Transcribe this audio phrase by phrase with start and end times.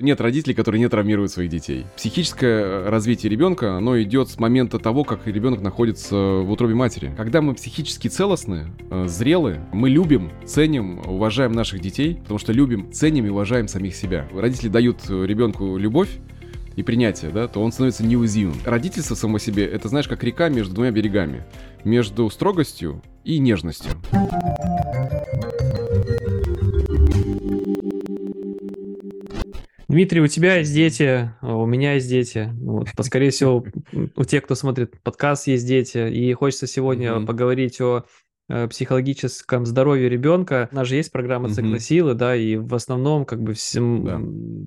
[0.00, 1.84] Нет родителей, которые не травмируют своих детей.
[1.96, 7.12] Психическое э, развитие ребенка, оно идет с момента того, как ребенок находится в утробе матери.
[7.16, 12.92] Когда мы психически целостны, э, зрелы, мы любим, ценим, уважаем наших детей, потому что любим,
[12.92, 14.28] ценим и уважаем самих себя.
[14.32, 16.10] Родители дают э, ребенку любовь,
[16.76, 18.54] и принятие, да, то он становится неуязвимым.
[18.64, 21.44] Родительство само себе, это знаешь, как река между двумя берегами.
[21.82, 23.90] Между строгостью и нежностью.
[29.88, 32.50] Дмитрий, у тебя есть дети, а у меня есть дети.
[32.60, 33.64] Вот, скорее всего,
[34.16, 36.10] у тех, кто смотрит подкаст, есть дети.
[36.10, 37.26] И хочется сегодня mm-hmm.
[37.26, 38.04] поговорить о
[38.48, 40.68] психологическом здоровье ребенка.
[40.72, 44.20] У нас же есть программа циклосилы, да, и в основном как бы всем да.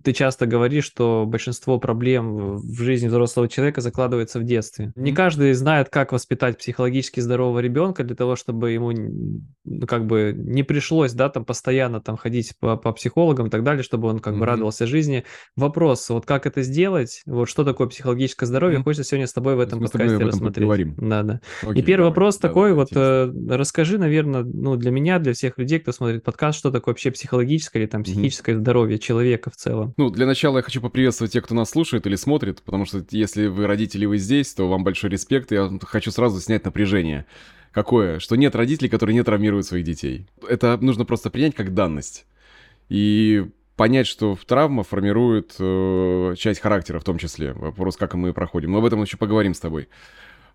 [0.03, 4.91] ты часто говоришь, что большинство проблем в жизни взрослого человека закладывается в детстве.
[4.95, 10.33] Не каждый знает, как воспитать психологически здорового ребенка для того, чтобы ему ну, как бы
[10.35, 14.19] не пришлось, да, там постоянно там ходить по, по психологам и так далее, чтобы он
[14.19, 14.39] как mm-hmm.
[14.39, 15.23] бы радовался жизни.
[15.55, 18.83] Вопрос, вот как это сделать, вот что такое психологическое здоровье, mm-hmm.
[18.83, 20.55] хочется сегодня с тобой в этом подкасте об этом рассмотреть.
[20.55, 20.95] Поговорим.
[20.97, 21.41] Да, да.
[21.63, 23.31] Окей, и первый давай, вопрос давай, такой, давай, вот э,
[23.71, 27.79] расскажи, наверное, ну, для меня, для всех людей, кто смотрит подкаст, что такое вообще психологическое
[27.79, 28.59] или там психическое mm-hmm.
[28.59, 29.93] здоровье человека в целом?
[29.95, 33.47] Ну, для начала я хочу поприветствовать тех, кто нас слушает или смотрит, потому что если
[33.47, 37.25] вы родители, вы здесь, то вам большой респект, и я хочу сразу снять напряжение.
[37.71, 38.19] Какое?
[38.19, 40.27] Что нет родителей, которые не травмируют своих детей.
[40.45, 42.25] Это нужно просто принять как данность.
[42.89, 43.45] И
[43.77, 47.53] понять, что травма формирует э, часть характера в том числе.
[47.53, 48.71] Вопрос, как мы проходим.
[48.71, 49.87] Мы об этом еще поговорим с тобой.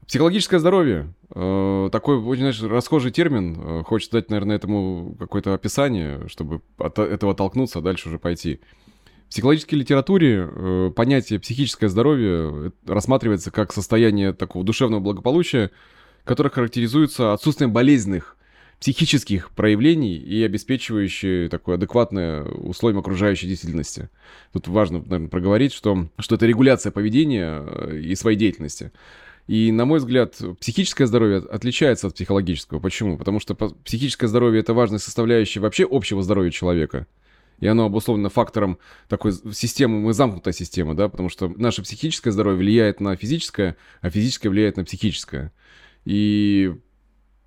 [0.06, 1.12] Психологическое здоровье.
[1.34, 3.56] Э, такой, очень, знаешь, расхожий термин.
[3.58, 8.60] Э, хочется дать, наверное, этому какое-то описание, чтобы от этого толкнуться, а дальше уже пойти.
[9.26, 15.72] В психологической литературе э, понятие психическое здоровье рассматривается как состояние такого душевного благополучия,
[16.22, 18.36] которое характеризуется отсутствием болезненных
[18.78, 24.10] психических проявлений и обеспечивающие такое адекватное условием окружающей действительности.
[24.52, 27.64] Тут важно, наверное, проговорить, что, что это регуляция поведения
[27.98, 28.92] и своей деятельности.
[29.46, 32.80] И, на мой взгляд, психическое здоровье отличается от психологического.
[32.80, 33.16] Почему?
[33.16, 37.06] Потому что психическое здоровье– это важная составляющая вообще общего здоровья человека.
[37.60, 38.78] И оно обусловлено фактором
[39.08, 44.10] такой системы, мы замкнутая система, да, потому что наше психическое здоровье влияет на физическое, а
[44.10, 45.52] физическое влияет на психическое.
[46.04, 46.74] И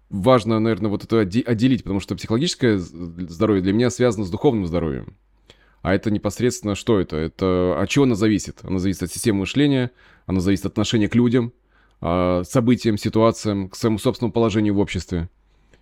[0.10, 5.16] важно, наверное, вот это отделить, потому что психологическое здоровье для меня связано с духовным здоровьем.
[5.82, 7.16] А это непосредственно что это?
[7.16, 8.60] Это от чего оно зависит?
[8.64, 9.92] Оно зависит от системы мышления,
[10.26, 11.54] оно зависит от отношения к людям,
[12.02, 15.30] а, событиям, ситуациям, к своему собственному положению в обществе.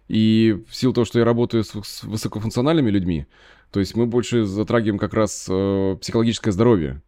[0.08, 3.28] И в силу того, что я работаю с, с высокофункциональными людьми,
[3.72, 7.02] то есть мы больше затрагиваем как раз э, психологическое здоровье.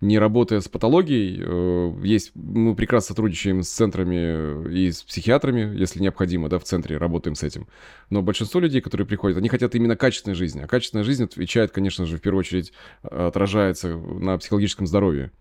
[0.00, 6.00] Не работая с патологией, э, есть, мы прекрасно сотрудничаем с центрами и с психиатрами, если
[6.00, 7.66] необходимо, да, в центре работаем с этим.
[8.10, 10.60] Но большинство людей, которые приходят, они хотят именно качественной жизни.
[10.60, 12.72] А качественная жизнь отвечает, конечно же, в первую очередь
[13.02, 15.32] отражается на психологическом здоровье.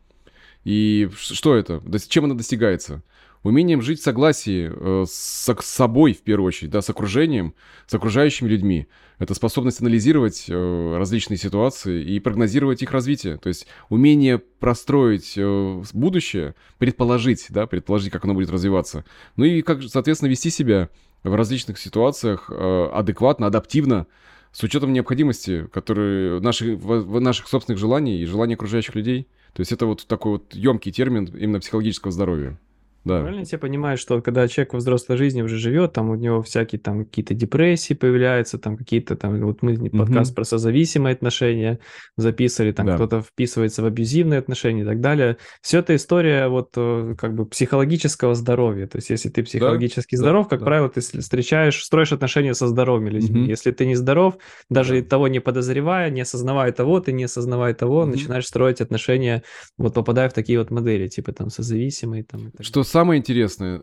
[0.63, 1.81] И что это?
[2.07, 3.03] Чем она достигается?
[3.43, 7.53] Умением жить в согласии э, с, с собой, в первую очередь, да, с окружением,
[7.87, 8.87] с окружающими людьми.
[9.19, 13.37] Это способность анализировать э, различные ситуации и прогнозировать их развитие.
[13.37, 19.03] То есть умение простроить э, будущее, предположить, да, предположить, как оно будет развиваться.
[19.35, 20.87] Ну и, как, соответственно, вести себя
[21.23, 24.07] в различных ситуациях э, адекватно, адаптивно,
[24.53, 29.27] с учетом необходимости, которые наших, наших собственных желаний и желаний окружающих людей.
[29.53, 32.57] То есть это вот такой вот емкий термин именно психологического здоровья.
[33.05, 33.19] Да.
[33.19, 36.79] Правильно я понимаю, что когда человек во взрослой жизни уже живет, там у него всякие
[36.79, 40.35] там какие-то депрессии появляются, там какие-то там, вот мы подкаст угу.
[40.35, 41.79] про созависимые отношения
[42.15, 42.95] записывали, там да.
[42.95, 45.37] кто-то вписывается в абьюзивные отношения и так далее.
[45.61, 48.87] Все это история вот э, как бы психологического здоровья.
[48.87, 50.65] То есть если ты психологически да, здоров, да, как да.
[50.65, 53.41] правило, ты встречаешь, строишь отношения со здоровыми людьми.
[53.41, 53.49] Угу.
[53.49, 54.37] Если ты не здоров,
[54.69, 55.09] даже да.
[55.09, 58.11] того не подозревая, не осознавая того, ты не осознавая того, угу.
[58.11, 59.43] начинаешь строить отношения,
[59.77, 62.23] вот попадая в такие вот модели, типа там созависимые.
[62.23, 63.81] Там, Что самое интересное,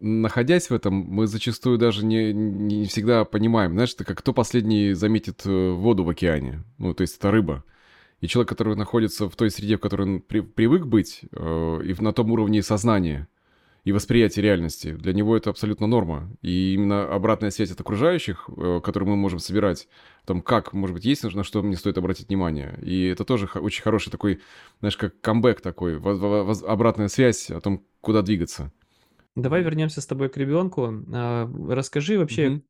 [0.00, 4.92] находясь в этом, мы зачастую даже не, не всегда понимаем, знаешь, это как кто последний
[4.92, 7.64] заметит э, воду в океане, ну, то есть это рыба.
[8.20, 12.02] И человек, который находится в той среде, в которой он при, привык быть, э, и
[12.02, 13.26] на том уровне сознания
[13.84, 16.30] и восприятия реальности, для него это абсолютно норма.
[16.40, 19.88] И именно обратная связь от окружающих, э, которую мы можем собирать,
[20.22, 22.78] о том, как, может быть, есть, на что мне стоит обратить внимание.
[22.82, 24.40] И это тоже очень хороший такой,
[24.80, 28.72] знаешь, как камбэк такой, обратная связь о том, куда двигаться.
[29.34, 31.04] Давай вернемся с тобой к ребенку.
[31.12, 32.62] А, расскажи вообще, Мгм.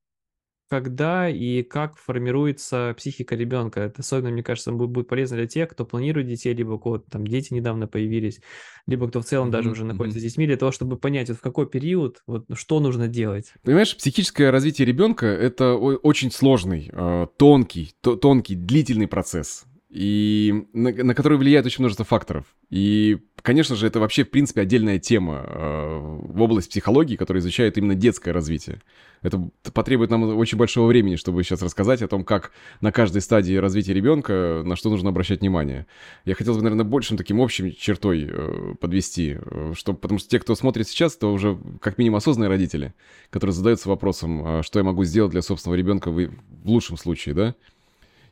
[0.73, 3.81] Когда и как формируется психика ребенка.
[3.81, 6.97] Это особенно, мне кажется, будет, будет полезно для тех, кто планирует детей, либо у кого
[6.97, 8.41] там дети недавно появились,
[8.87, 11.43] либо кто в целом даже уже находится с детьми, для того, чтобы понять, вот в
[11.43, 13.53] какой период, вот что нужно делать.
[13.63, 19.67] Понимаешь, психическое развитие ребенка это очень сложный, э, тонкий, тонкий, длительный процесс.
[19.93, 22.47] И на, на которые влияет очень множество факторов.
[22.71, 27.77] И, конечно же, это вообще, в принципе, отдельная тема э, в область психологии, которая изучает
[27.77, 28.81] именно детское развитие.
[29.21, 33.55] Это потребует нам очень большого времени, чтобы сейчас рассказать о том, как на каждой стадии
[33.55, 35.87] развития ребенка на что нужно обращать внимание.
[36.25, 40.39] Я хотел бы, наверное, большим таким общим чертой э, подвести, э, что, потому что те,
[40.39, 42.95] кто смотрит сейчас, это уже как минимум осознанные родители,
[43.29, 47.35] которые задаются вопросом, а что я могу сделать для собственного ребенка в, в лучшем случае,
[47.35, 47.55] да?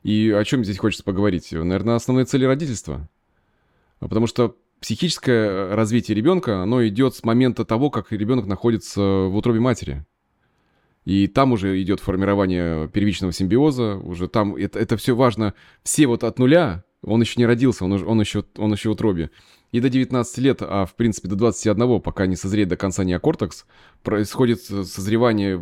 [0.03, 1.53] И о чем здесь хочется поговорить?
[1.53, 3.09] Наверное, основные цели родительства.
[3.99, 9.61] Потому что психическое развитие ребенка, оно идет с момента того, как ребенок находится в утробе
[9.61, 10.07] матери.
[11.05, 15.55] И там уже идет формирование первичного симбиоза, уже там это, это все важно.
[15.83, 19.31] Все вот от нуля, он еще не родился, он, он, еще, он еще в утробе.
[19.73, 23.67] И до 19 лет, а в принципе до 21, пока не созреет до конца неокортекс,
[24.03, 25.57] происходит созревание,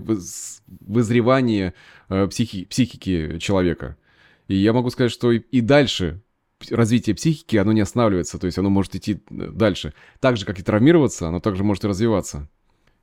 [0.80, 1.74] вызревание
[2.08, 3.96] э, психи, психики человека.
[4.48, 6.22] И я могу сказать, что и, дальше
[6.70, 9.94] развитие психики, оно не останавливается, то есть оно может идти э, дальше.
[10.20, 12.48] Так же, как и травмироваться, оно также может и развиваться.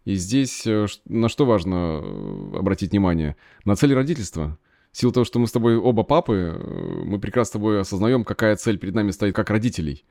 [0.04, 3.38] И здесь э, на что важно э, обратить внимание?
[3.64, 4.58] На цель родительства.
[4.92, 8.56] В силу того, что мы с тобой оба папы, мы прекрасно с тобой осознаем, какая
[8.56, 10.06] цель перед нами стоит как родителей.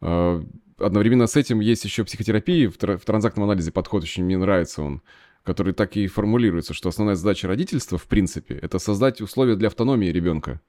[0.00, 5.02] Одновременно с этим есть еще психотерапия, в транзактном анализе подход очень мне нравится он
[5.48, 10.08] который так и формулируется, что основная задача родительства, в принципе, это создать условия для автономии
[10.08, 10.60] ребенка.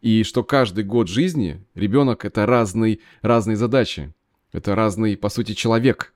[0.00, 4.12] И что каждый год жизни ребенок это разный, разные задачи.
[4.50, 6.14] Это разный, по сути, человек,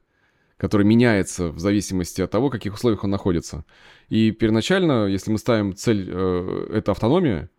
[0.56, 3.64] который меняется в зависимости от того, в каких условиях он находится.
[4.08, 7.50] И первоначально, если мы ставим цель э, это автономия,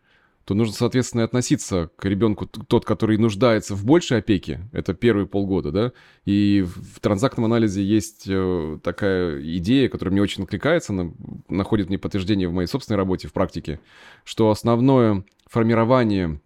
[0.45, 5.71] то нужно, соответственно, относиться к ребенку, тот, который нуждается в большей опеке, это первые полгода,
[5.71, 5.91] да,
[6.25, 11.11] и в транзактном анализе есть э, такая идея, которая мне очень откликается, она
[11.47, 13.79] находит мне подтверждение в моей собственной работе, в практике,
[14.25, 16.41] что основное формирование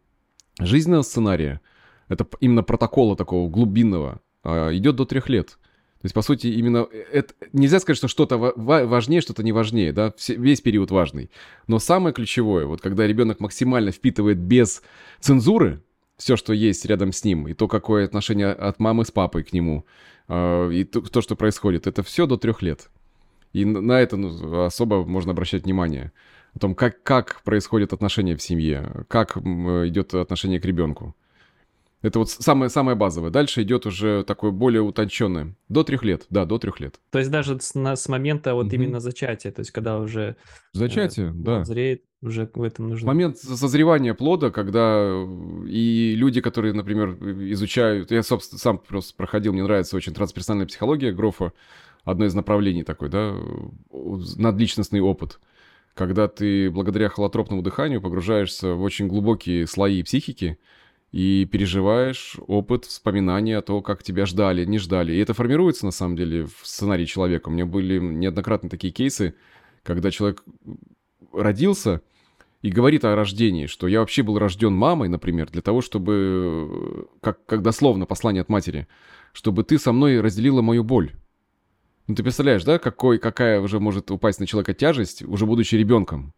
[0.60, 1.62] жизненного сценария,
[2.08, 5.58] это именно протокола такого глубинного, а, идет до трех лет.
[6.02, 9.92] То есть, по сути, именно э, это, нельзя сказать, что что-то важнее, что-то не важнее,
[9.92, 11.32] да, весь период важный.
[11.66, 14.84] Но самое ключевое, вот когда ребенок максимально впитывает без
[15.20, 15.82] цензуры
[16.18, 19.54] все, что есть рядом с ним, и то, какое отношение от мамы с папой к
[19.54, 19.86] нему,
[20.28, 22.90] э, и то, то, что происходит, это все до трех лет.
[23.54, 26.12] И на это ну, особо можно обращать внимание.
[26.54, 31.16] О том, как, как происходят отношения в семье, как идет отношение к ребенку.
[32.07, 33.31] Это вот самое, самое базовое.
[33.31, 35.56] Дальше идет уже такое более утонченное.
[35.68, 37.01] До трех лет, да, до трех лет.
[37.12, 38.75] То есть даже с, на, с момента вот угу.
[38.75, 40.38] именно зачатия, то есть когда уже...
[40.71, 41.65] Зачатие, э, да.
[41.65, 43.07] Зреет, уже в этом нужно...
[43.07, 47.18] Момент созревания плода, когда э, и люди, которые, например,
[47.51, 48.09] изучают...
[48.12, 51.51] Я, собственно, сам просто проходил, мне нравится очень трансперсональная психология Грофа,
[52.06, 53.36] одно из направлений такой, да,
[53.92, 55.39] надличностный опыт
[55.94, 60.59] когда ты благодаря холотропному дыханию погружаешься в очень глубокие слои психики,
[61.12, 65.13] и переживаешь опыт, вспоминания о том, как тебя ждали, не ждали.
[65.13, 67.50] И это формируется, на самом деле, в сценарии человека.
[67.50, 69.36] У меня были неоднократно такие кейсы,
[69.83, 70.44] когда человек
[71.31, 72.01] родился
[72.62, 77.45] и говорит о рождении, что я вообще был рожден мамой, например, для того, чтобы, как,
[77.45, 78.88] как дословно послание от матери,
[79.31, 81.13] чтобы ты со мной разделила мою боль.
[82.07, 86.33] Ну, ты представляешь, да, какой, какая уже может упасть на человека тяжесть, уже будучи ребенком?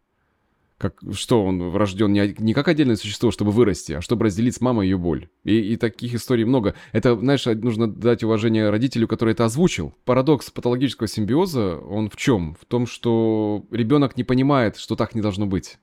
[0.80, 4.62] Как, что он рожден не, не как отдельное существо, чтобы вырасти, а чтобы разделить с
[4.62, 5.28] мамой ее боль.
[5.44, 6.74] И, и таких историй много.
[6.92, 9.94] Это, знаешь, нужно дать уважение родителю, который это озвучил.
[10.06, 12.56] Парадокс патологического симбиоза, он в чем?
[12.58, 15.76] В том, что ребенок не понимает, что так не должно быть.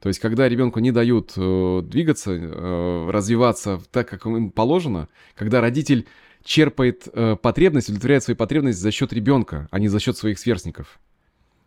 [0.00, 5.60] То есть, когда ребенку не дают э, двигаться, э, развиваться так, как им положено, когда
[5.60, 6.06] родитель
[6.42, 10.98] черпает э, потребность, удовлетворяет свои потребности за счет ребенка, а не за счет своих сверстников.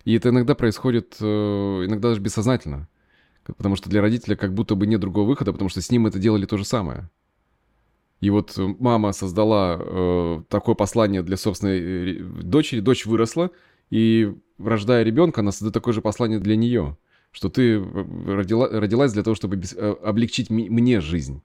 [0.07, 2.87] И это иногда происходит, э, иногда даже бессознательно.
[3.43, 6.17] Потому что для родителя как будто бы нет другого выхода, потому что с ним это
[6.17, 7.09] делали то же самое.
[8.21, 13.51] И вот мама создала э, такое послание для собственной э, дочери, дочь выросла,
[13.89, 16.97] и рождая ребенка, она создает такое же послание для нее,
[17.31, 17.81] что ты э,
[18.33, 21.41] родила, родилась для того, чтобы без, облегчить мне жизнь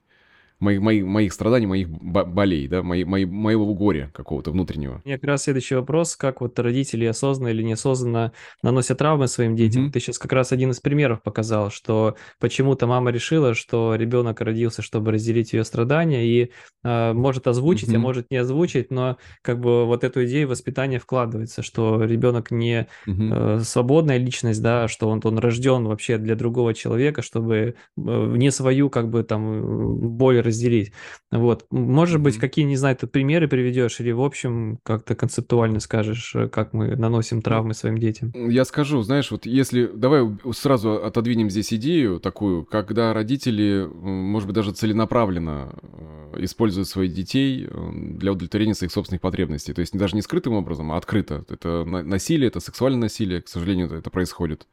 [0.63, 5.03] моих, моих, моих страданий, моих болей, да, мои, мои, моего горя какого-то внутреннего.
[5.05, 9.57] У меня как раз следующий вопрос, как вот родители осознанно или неосознанно наносят травмы своим
[9.57, 9.87] детям.
[9.87, 9.91] Mm-hmm.
[9.91, 14.83] Ты сейчас как раз один из примеров показал, что почему-то мама решила, что ребенок родился,
[14.83, 16.51] чтобы разделить ее страдания, и
[16.85, 17.97] э, может озвучить, mm-hmm.
[17.97, 22.87] а может не озвучить, но как бы вот эту идею воспитания вкладывается, что ребенок не
[23.07, 23.59] mm-hmm.
[23.59, 28.51] э, свободная личность, да, что он, он рожден вообще для другого человека, чтобы э, не
[28.53, 30.93] свою как бы там боль разделить.
[31.31, 31.67] Вот.
[31.71, 36.49] Может быть, какие, не знаю, ты примеры приведешь или, в общем, как-то концептуально скажешь, э,
[36.49, 38.33] как мы наносим травмы своим детям?
[38.35, 39.87] Я скажу, знаешь, вот если...
[39.87, 47.13] Давай сразу отодвинем здесь идею такую, когда родители, может быть, даже целенаправленно э, используют своих
[47.13, 49.73] детей э, для удовлетворения своих собственных потребностей.
[49.73, 51.45] То есть даже не скрытым образом, а открыто.
[51.49, 54.67] Это насилие, это сексуальное насилие, к сожалению, это происходит.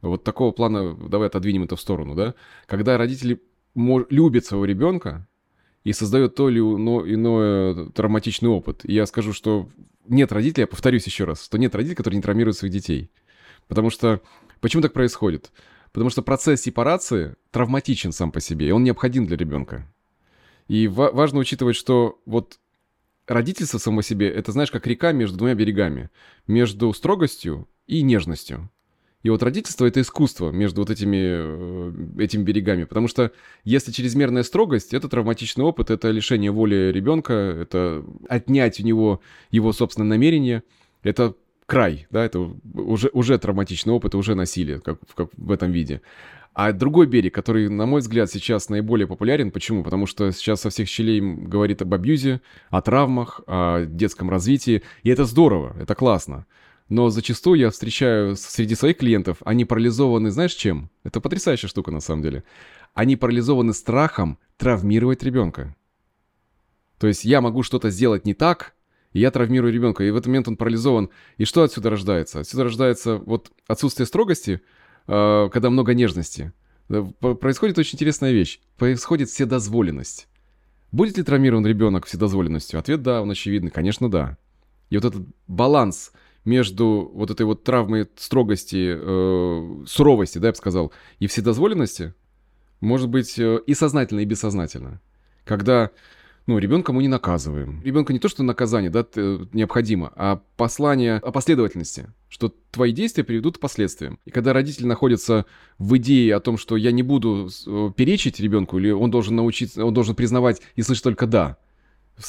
[0.00, 2.34] Вот такого плана, давай отодвинем это в сторону, да?
[2.66, 3.40] Когда родители
[3.74, 5.26] любят своего ребенка
[5.84, 8.80] и создают то или иное травматичный опыт.
[8.84, 9.68] И я скажу, что
[10.06, 13.10] нет родителей, я повторюсь еще раз, что нет родителей, которые не травмируют своих детей.
[13.68, 14.20] Потому что...
[14.60, 15.52] Почему так происходит?
[15.92, 19.90] Потому что процесс сепарации травматичен сам по себе, и он необходим для ребенка.
[20.66, 22.58] И ва- важно учитывать, что вот
[23.26, 26.10] родительство само себе, это, знаешь, как река между двумя берегами.
[26.46, 28.70] Между строгостью и нежностью.
[29.28, 32.84] И вот родительство— это искусство между вот этими, э, этими берегами.
[32.84, 33.30] Потому что
[33.62, 39.20] если чрезмерная строгость— это травматичный опыт, это лишение воли ребенка, это отнять у него
[39.50, 40.62] его собственное намерение,
[41.02, 41.34] это
[41.66, 46.00] край, да, это уже, уже травматичный опыт, уже насилие, как, как в этом виде.
[46.54, 49.84] А другой берег, который, на мой взгляд, сейчас наиболее популярен, почему?
[49.84, 55.10] Потому что сейчас со всех щелей говорит об абьюзе, о травмах, о детском развитии, и
[55.10, 56.46] это здорово, это классно.
[56.88, 60.90] Но зачастую я встречаю среди своих клиентов, они парализованы, знаешь чем?
[61.04, 62.44] Это потрясающая штука на самом деле.
[62.94, 65.76] Они парализованы страхом травмировать ребенка.
[66.98, 68.74] То есть я могу что-то сделать не так,
[69.12, 71.10] и я травмирую ребенка, и в этот момент он парализован.
[71.36, 72.40] И что отсюда рождается?
[72.40, 74.60] Отсюда рождается вот отсутствие строгости,
[75.06, 76.52] э, когда много нежности.
[76.88, 78.60] Происходит очень интересная вещь.
[78.78, 80.26] Происходит вседозволенность.
[80.90, 82.78] Будет ли травмирован ребенок вседозволенностью?
[82.80, 84.38] Ответ да, он очевидный, конечно да.
[84.88, 86.12] И вот этот баланс
[86.48, 92.14] между вот этой вот травмой строгости, э, суровости, да, я бы сказал, и вседозволенности,
[92.80, 95.00] может быть э, и сознательно, и бессознательно.
[95.44, 95.90] Когда,
[96.46, 97.82] ну, ребенка мы не наказываем.
[97.84, 99.04] Ребенку не то, что наказание, да,
[99.52, 104.18] необходимо, а послание о последовательности, что твои действия приведут к последствиям.
[104.24, 105.44] И когда родитель находится
[105.78, 109.84] в идее о том, что я не буду э, перечить ребенку, или он должен научиться,
[109.84, 111.58] он должен признавать и слышать только «да»,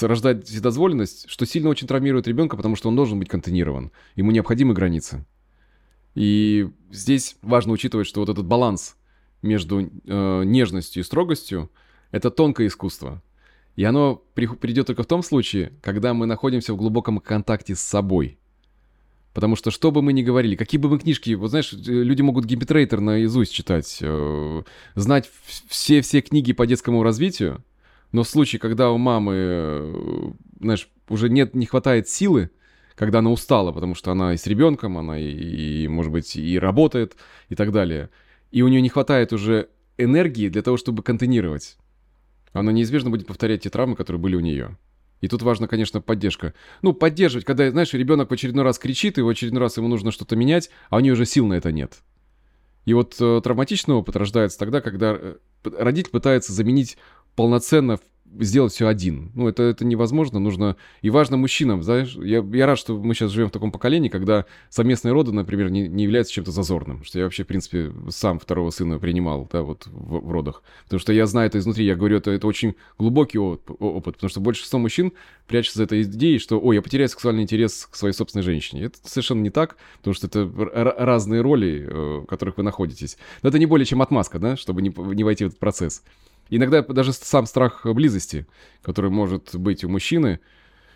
[0.01, 3.91] рождать вседозволенность, что сильно очень травмирует ребенка, потому что он должен быть контейнирован.
[4.15, 5.25] Ему необходимы границы.
[6.15, 8.96] И здесь важно учитывать, что вот этот баланс
[9.41, 11.72] между э, нежностью и строгостью—
[12.12, 13.22] это тонкое искусство.
[13.75, 17.79] И оно при, придет только в том случае, когда мы находимся в глубоком контакте с
[17.79, 18.38] собой.
[19.34, 21.34] Потому что что бы мы ни говорили, какие бы мы книжки...
[21.36, 24.63] Вот знаешь, люди могут Гимпетрейтер наизусть читать, э,
[24.96, 25.29] знать
[25.67, 27.63] все-все книги по детскому развитию,
[28.11, 32.49] но в случае, когда у мамы, э, знаешь, уже нет, не хватает силы,
[32.95, 36.59] когда она устала, потому что она и с ребенком, она и, и, может быть, и
[36.59, 37.15] работает,
[37.49, 38.09] и так далее,
[38.51, 41.77] и у нее не хватает уже энергии для того, чтобы контейнировать,
[42.51, 44.77] она неизбежно будет повторять те травмы, которые были у нее.
[45.21, 46.53] И тут важна, конечно, поддержка.
[46.81, 50.11] Ну, поддерживать, когда, знаешь, ребенок в очередной раз кричит, и в очередной раз ему нужно
[50.11, 51.99] что-то менять, а у нее уже сил на это нет.
[52.85, 56.97] И вот э, травматичный опыт рождается тогда, когда э, родитель пытается заменить
[57.36, 58.00] полноценно
[58.39, 59.31] сделать все один.
[59.33, 60.75] Ну, это, это невозможно, нужно...
[61.01, 64.45] И важно мужчинам, знаешь, я, я рад, что мы сейчас живем в таком поколении, когда
[64.69, 68.69] совместные роды, например, не, не являются чем-то зазорным, что я вообще, в принципе, сам второго
[68.69, 70.63] сына принимал, да, вот в, в родах.
[70.83, 74.29] Потому что я знаю это изнутри, я говорю, это, это очень глубокий опыт, опыт, потому
[74.29, 75.13] что большинство мужчин
[75.48, 78.86] прячется за этой идеей, что, ой, я потеряю сексуальный интерес к своей собственной женщине.
[78.86, 80.50] Это совершенно не так, потому что это
[80.98, 83.17] разные роли, э, в которых вы находитесь.
[83.41, 86.03] Но это не более чем отмазка, да, чтобы не, не войти в этот процесс.
[86.49, 88.47] Иногда даже сам страх близости,
[88.81, 90.39] который может быть у мужчины,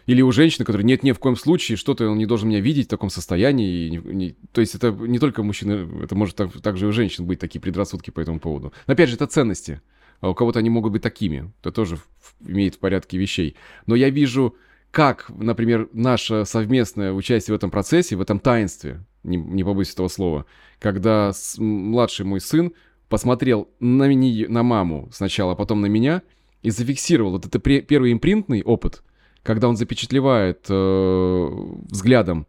[0.06, 2.88] или у женщины, которая нет, ни в коем случае, что-то он не должен меня видеть
[2.88, 3.88] в таком состоянии.
[3.88, 6.92] И не, не, то есть это не только мужчины, это может так, также и у
[6.92, 8.74] женщин быть такие предрассудки по этому поводу.
[8.88, 9.82] Но опять же, это ценности.
[10.20, 11.52] А у кого-то они могут быть такими.
[11.62, 13.56] Это тоже в, имеет в порядке вещей.
[13.86, 14.56] Но я вижу,
[14.92, 20.10] как, например, наше совместное участие в этом процессе, в этом таинстве, не, не побоюсь этого
[20.10, 20.46] слова,
[20.80, 22.74] когда с, младший мой сын
[23.14, 26.24] посмотрел на, меня, на маму сначала, а потом на меня,
[26.64, 29.04] и зафиксировал вот это первый импринтный опыт,
[29.44, 31.50] когда он запечатлевает э,
[31.92, 32.48] взглядом,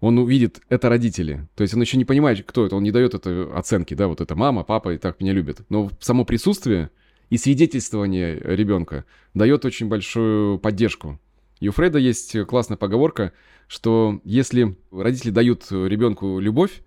[0.00, 1.46] он увидит, это родители.
[1.54, 4.20] То есть он еще не понимает, кто это, он не дает это оценки, да, вот
[4.20, 5.60] это мама, папа и так меня любят.
[5.68, 6.90] Но само присутствие
[7.28, 11.20] и свидетельствование ребенка дает очень большую поддержку.
[11.60, 13.32] И у Фреда есть классная поговорка,
[13.68, 16.82] что если родители дают ребенку любовь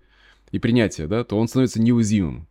[0.52, 2.48] и принятие, да, то он становится неуязвимым.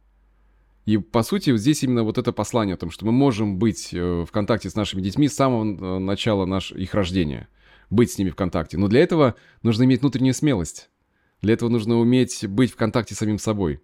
[0.86, 4.26] И, по сути, здесь именно вот это послание о том, что мы можем быть э,
[4.28, 7.48] в контакте с нашими детьми с самого э, начала наш, их рождения,
[7.90, 8.78] быть с ними в контакте.
[8.78, 10.90] Но для этого нужно иметь внутреннюю смелость.
[11.42, 13.82] Для этого нужно уметь быть в контакте с самим собой.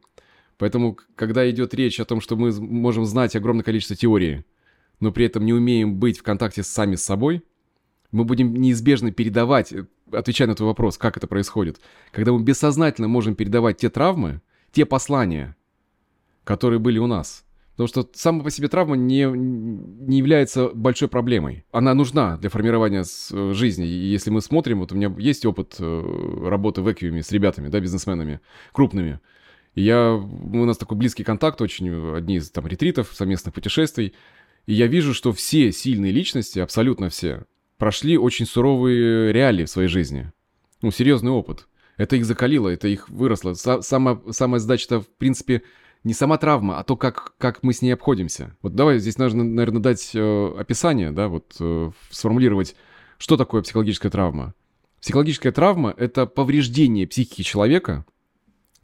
[0.57, 4.43] Поэтому, когда идет речь о том, что мы можем знать огромное количество теории,
[4.99, 7.43] но при этом не умеем быть в контакте сами с собой,
[8.11, 11.79] мы будем неизбежно передавать, э, отвечая на твой вопрос, как это происходит,
[12.11, 14.41] когда мы бессознательно можем передавать те травмы,
[14.73, 15.55] те послания,
[16.49, 17.45] которые были у нас.
[17.73, 21.63] Потому что сама по себе травма не, не является большой проблемой.
[21.71, 23.85] Она нужна для формирования э, жизни.
[23.85, 27.69] И если мы смотрим, вот у меня есть опыт э, работы в Эквиуме с ребятами,
[27.69, 28.39] да, бизнесменами,
[28.73, 29.19] крупными.
[29.75, 34.15] И я, у нас такой близкий контакт очень, одни из там ретритов, совместных путешествий.
[34.65, 37.43] И я вижу, что все сильные личности, абсолютно все,
[37.77, 40.31] прошли очень суровые реалии в своей жизни.
[40.81, 41.67] Ну, серьезный опыт.
[41.97, 43.53] Это их закалило, это их выросло.
[43.53, 45.61] Сама, самая задача-то, в принципе,
[46.03, 48.55] не сама травма, а то, как, как мы с ней обходимся.
[48.61, 52.75] Вот давай здесь нужно, наверное, дать э, описание, да, вот э, сформулировать,
[53.17, 54.53] что такое психологическая травма.
[55.01, 58.05] Психологическая травма— это повреждение психики человека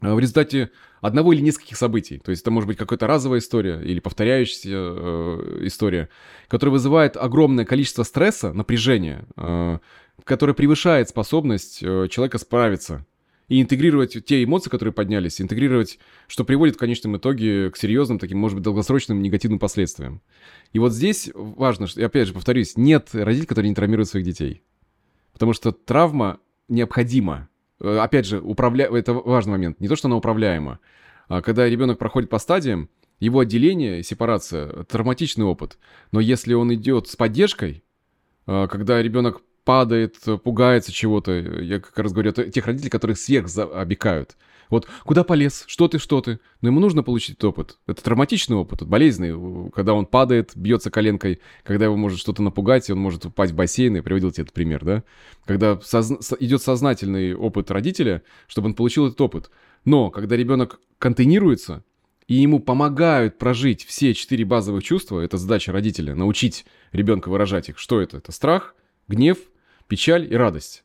[0.00, 0.70] э, в результате
[1.00, 2.18] одного или нескольких событий.
[2.18, 6.08] То есть это может быть какая-то разовая история или повторяющаяся э, история,
[6.48, 9.78] которая вызывает огромное количество стресса, напряжения, э,
[10.24, 13.06] которое превышает способность э, человека справиться
[13.48, 18.38] и интегрировать те эмоции, которые поднялись, интегрировать, что приводит в конечном итоге к серьезным, таким,
[18.38, 20.20] может быть, долгосрочным негативным последствиям.
[20.72, 24.62] И вот здесь важно, что, опять же повторюсь, нет родителей, которые не травмируют своих детей.
[25.32, 27.48] Потому что травма необходима.
[27.80, 28.86] Э, опять же, управля...
[28.86, 29.80] это важный момент.
[29.80, 30.80] Не то, что она управляема.
[31.28, 32.88] А когда ребенок проходит по стадиям,
[33.20, 35.78] его отделение, сепарация– травматичный опыт.
[36.12, 37.84] Но если он идет с поддержкой,
[38.46, 41.32] э, когда ребенок падает, пугается чего-то.
[41.32, 44.36] Я как раз говорю о тех родителей, которых сверх обекают.
[44.70, 46.38] Вот куда полез, что ты, что ты.
[46.60, 47.78] Но ему нужно получить этот опыт.
[47.86, 52.92] Это травматичный опыт, болезненный, когда он падает, бьется коленкой, когда его может что-то напугать, и
[52.92, 53.96] он может упасть в бассейн.
[53.96, 55.02] Я приводил тебе этот пример, да?
[55.44, 56.18] Когда созна...
[56.40, 59.50] идет сознательный опыт родителя, чтобы он получил этот опыт.
[59.84, 61.84] Но когда ребенок контейнируется,
[62.28, 67.78] и ему помогают прожить все четыре базовых чувства, это задача родителя, научить ребенка выражать их.
[67.78, 68.16] Что это?
[68.16, 68.74] Это страх,
[69.06, 69.38] гнев,
[69.88, 70.84] печаль и радость.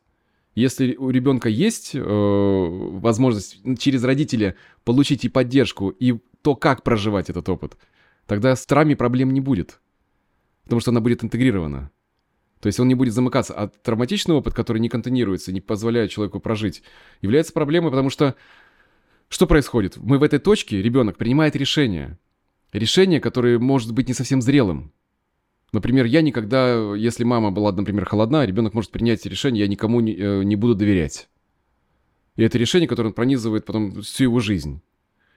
[0.54, 7.30] Если у ребенка есть э, возможность через родителя получить и поддержку, и то, как проживать
[7.30, 7.78] этот опыт,
[8.26, 9.80] тогда с травмой проблем не будет.
[10.64, 11.92] Потому что она будет интегрирована.
[12.60, 13.54] То есть он не будет замыкаться.
[13.54, 16.84] А травматичный опыт, который не контейнируется, не позволяет человеку прожить,
[17.22, 18.36] является проблемой, потому что
[19.30, 19.98] что происходит?
[19.98, 22.20] Мы в этой точке, ребенок принимает решение.
[22.74, 24.92] Решение, которое может быть не совсем зрелым.
[25.74, 30.14] Например, я никогда, если мама была, например, холодна, ребенок может принять решение, я никому не,
[30.14, 31.30] э, не буду доверять.
[32.36, 34.82] И это решение, которое он пронизывает потом всю его жизнь.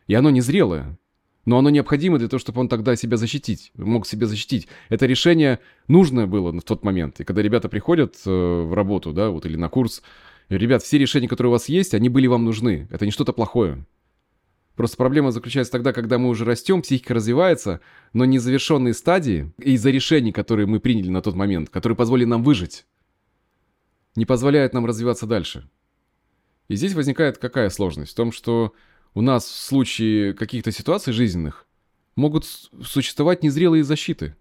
[0.06, 0.98] И оно незрелое.
[1.44, 4.66] Но оно необходимо для того, чтобы он тогда себя защитить, мог себя защитить.
[4.88, 7.20] Это решение нужно было в тот момент.
[7.20, 10.02] И когда ребята приходят э, в работу, да, вот или на курс,
[10.48, 12.88] ребят, все решения, которые у вас есть, они были вам нужны.
[12.90, 13.84] Это не что-то плохое.
[14.76, 17.80] Просто проблема заключается тогда, когда мы уже растем, психика развивается,
[18.12, 22.84] но незавершенные стадии из-за решений, которые мы приняли на тот момент, которые позволили нам выжить,
[24.16, 25.68] не позволяют нам развиваться дальше.
[26.68, 28.12] И здесь возникает какая сложность?
[28.12, 28.72] В том, что
[29.12, 31.66] у нас в случае каких-то ситуаций жизненных
[32.16, 34.34] могут существовать незрелые защиты.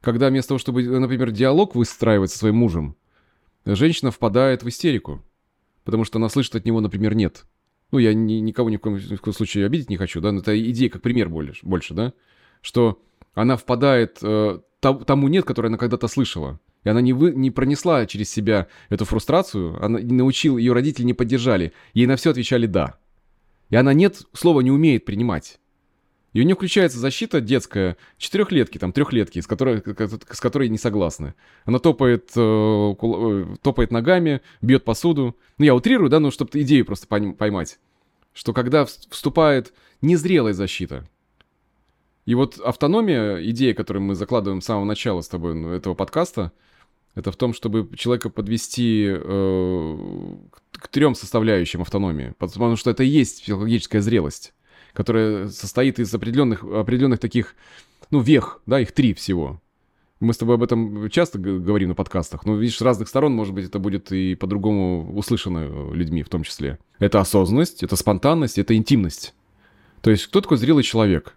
[0.00, 2.96] Когда вместо того, чтобы, например, диалог выстраивать со своим мужем,
[3.64, 5.22] женщина впадает в истерику,
[5.84, 7.44] потому что она слышит от него, например, «нет».
[7.90, 10.30] Ну, я ни, никого ни в, коем, ни в коем случае обидеть не хочу, да,
[10.32, 12.12] но это идея как пример больше, больше да,
[12.60, 13.00] что
[13.34, 16.60] она впадает э, тому нет, который она когда-то слышала.
[16.84, 21.04] И она не, вы, не пронесла через себя эту фрустрацию, она не научила, ее родители
[21.04, 21.72] не поддержали.
[21.94, 22.98] Ей на все отвечали «да».
[23.70, 25.58] И она «нет» слова не умеет принимать.
[26.34, 29.82] И у нее включается защита детская, четырехлетки, там, трехлетки, с которой,
[30.30, 31.34] с которой не согласны.
[31.64, 35.36] Она топает, э, э, топает ногами, бьет посуду.
[35.56, 37.78] Ну, я утрирую, да, ну, чтобы идею просто поймать.
[38.34, 41.08] Что когда вступает незрелая защита.
[42.26, 46.52] И вот автономия, идея, которую мы закладываем с самого начала с тобой ну, этого подкаста,
[47.14, 49.96] это в том, чтобы человека подвести э,
[50.72, 52.34] к трем составляющим автономии.
[52.38, 54.52] Потому что это и есть психологическая зрелость
[54.98, 57.54] которая состоит из определенных, определенных таких,
[58.10, 59.62] ну, вех, да, их три всего.
[60.18, 63.54] Мы с тобой об этом часто говорим на подкастах, но, видишь, с разных сторон, может
[63.54, 66.80] быть, это будет и по-другому услышано людьми в том числе.
[66.98, 69.34] Это осознанность, это спонтанность, это интимность.
[70.00, 71.36] То есть кто такой зрелый человек?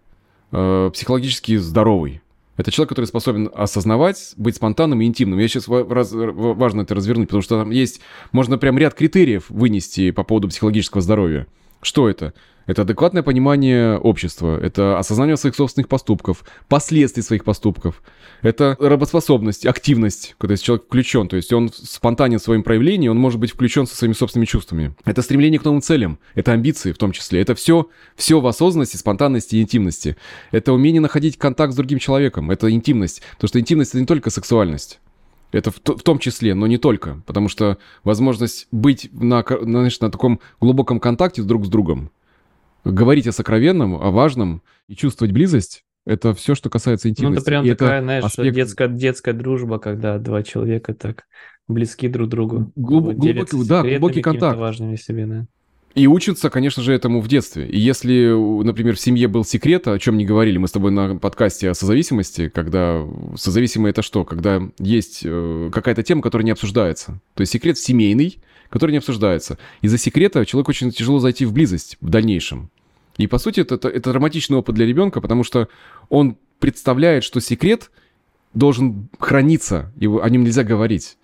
[0.51, 2.23] Э, психологически здоровый.
[2.57, 5.37] Это человек, который способен осознавать, быть спонтанным и интимным.
[5.37, 10.09] Я сейчас раз, важно это развернуть, потому что там есть, можно прям ряд критериев вынести
[10.09, 11.45] по поводу психологического здоровья.
[11.83, 12.33] Что это?
[12.67, 18.03] Это адекватное понимание общества, это осознание своих собственных поступков, последствий своих поступков,
[18.41, 23.39] это работоспособность, активность, когда человек включен, то есть он спонтанен в своем проявлении, он может
[23.39, 24.93] быть включен со своими собственными чувствами.
[25.05, 28.97] Это стремление к новым целям, это амбиции в том числе, это все, все в осознанности,
[28.97, 30.15] спонтанности и интимности.
[30.51, 34.29] Это умение находить контакт с другим человеком, это интимность, потому что интимность это не только
[34.29, 34.99] сексуальность.
[35.51, 40.09] Это в, в том числе, но не только, потому что возможность быть на, знаешь, на
[40.09, 42.11] таком глубоком контакте друг с другом,
[42.83, 47.35] говорить о сокровенном, о важном и чувствовать близость, это все, что касается интимности.
[47.35, 48.55] Ну, это прям и такая, это знаешь, аспект...
[48.55, 51.25] детская, детская дружба, когда два человека так
[51.67, 52.71] близки друг другу.
[52.75, 53.15] Глуб...
[53.15, 54.57] Глубокий, да, глубокий контакт.
[54.57, 55.45] важными себе, да.
[55.93, 57.67] И учатся, конечно же, этому в детстве.
[57.67, 58.31] И если,
[58.63, 61.73] например, в семье был секрет, о чем не говорили, мы с тобой на подкасте о
[61.73, 64.23] созависимости, когда созависимое это что?
[64.23, 67.19] Когда есть э, какая-то тема, которая не обсуждается.
[67.33, 69.57] То есть секрет семейный, который не обсуждается.
[69.81, 72.69] Из-за секрета человеку очень тяжело зайти в близость в дальнейшем.
[73.17, 75.67] И, по сути, это, это, это драматичный опыт для ребенка, потому что
[76.07, 77.91] он представляет, что секрет
[78.53, 81.17] должен храниться, его, о нем нельзя говорить.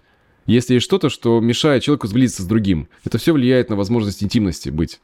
[0.48, 4.70] Если есть что-то, что мешает человеку сблизиться с другим, это все влияет на возможность интимности
[4.70, 5.00] быть.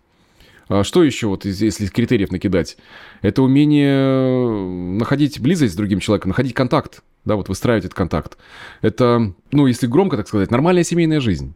[0.69, 2.77] А что еще, вот, если критериев накидать?
[3.21, 8.37] Это умение находить близость с другим человеком, находить контакт, да, вот выстраивать этот контакт.
[8.81, 11.53] Это, ну, если громко так сказать, нормальная семейная жизнь,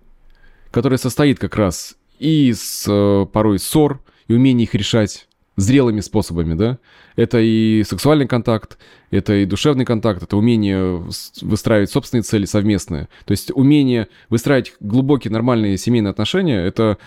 [0.72, 5.27] которая состоит как раз и из э, порой ссор, и умение их решать
[5.58, 6.78] зрелыми способами, да.
[7.16, 8.78] Это и сексуальный контакт,
[9.12, 11.04] это и душевный контакт, это умение
[11.42, 13.10] выстраивать собственные цели совместные.
[13.26, 16.98] То есть умение выстраивать глубокие нормальные семейные отношения, это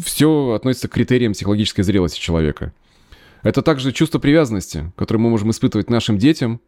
[0.00, 2.72] все относится к критериям психологической зрелости человека.
[3.42, 6.60] Это также чувство привязанности, которое мы можем испытывать нашим детям,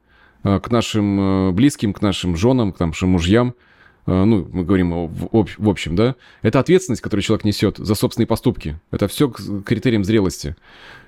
[0.42, 3.54] э, к нашим э, близким, к нашим женам, к нашим мужьям–
[4.06, 8.78] ну, мы говорим в, в общем, да, это ответственность, которую человек несет за собственные поступки.
[8.90, 10.56] Это все к критериям зрелости.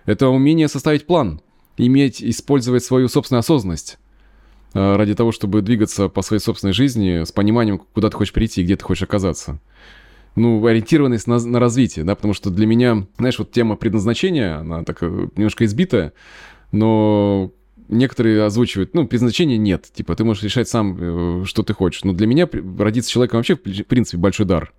[0.04, 1.40] Это умение составить план,
[1.76, 3.98] иметь, использовать свою собственную осознанность
[4.74, 8.60] э, ради того, чтобы двигаться по своей собственной жизни с пониманием, куда ты хочешь прийти
[8.60, 9.60] и где ты хочешь оказаться.
[10.34, 14.82] Ну, ориентированность на, на развитие, да, потому что для меня, знаешь, вот тема предназначения, она
[14.82, 16.14] так немножко избитая,
[16.72, 17.52] но
[17.88, 19.88] некоторые озвучивают, ну, предназначения нет.
[19.92, 22.04] Типа, ты можешь решать сам, э, что ты хочешь.
[22.04, 24.72] Но для меня родиться человеком вообще, в принципе, большой дар.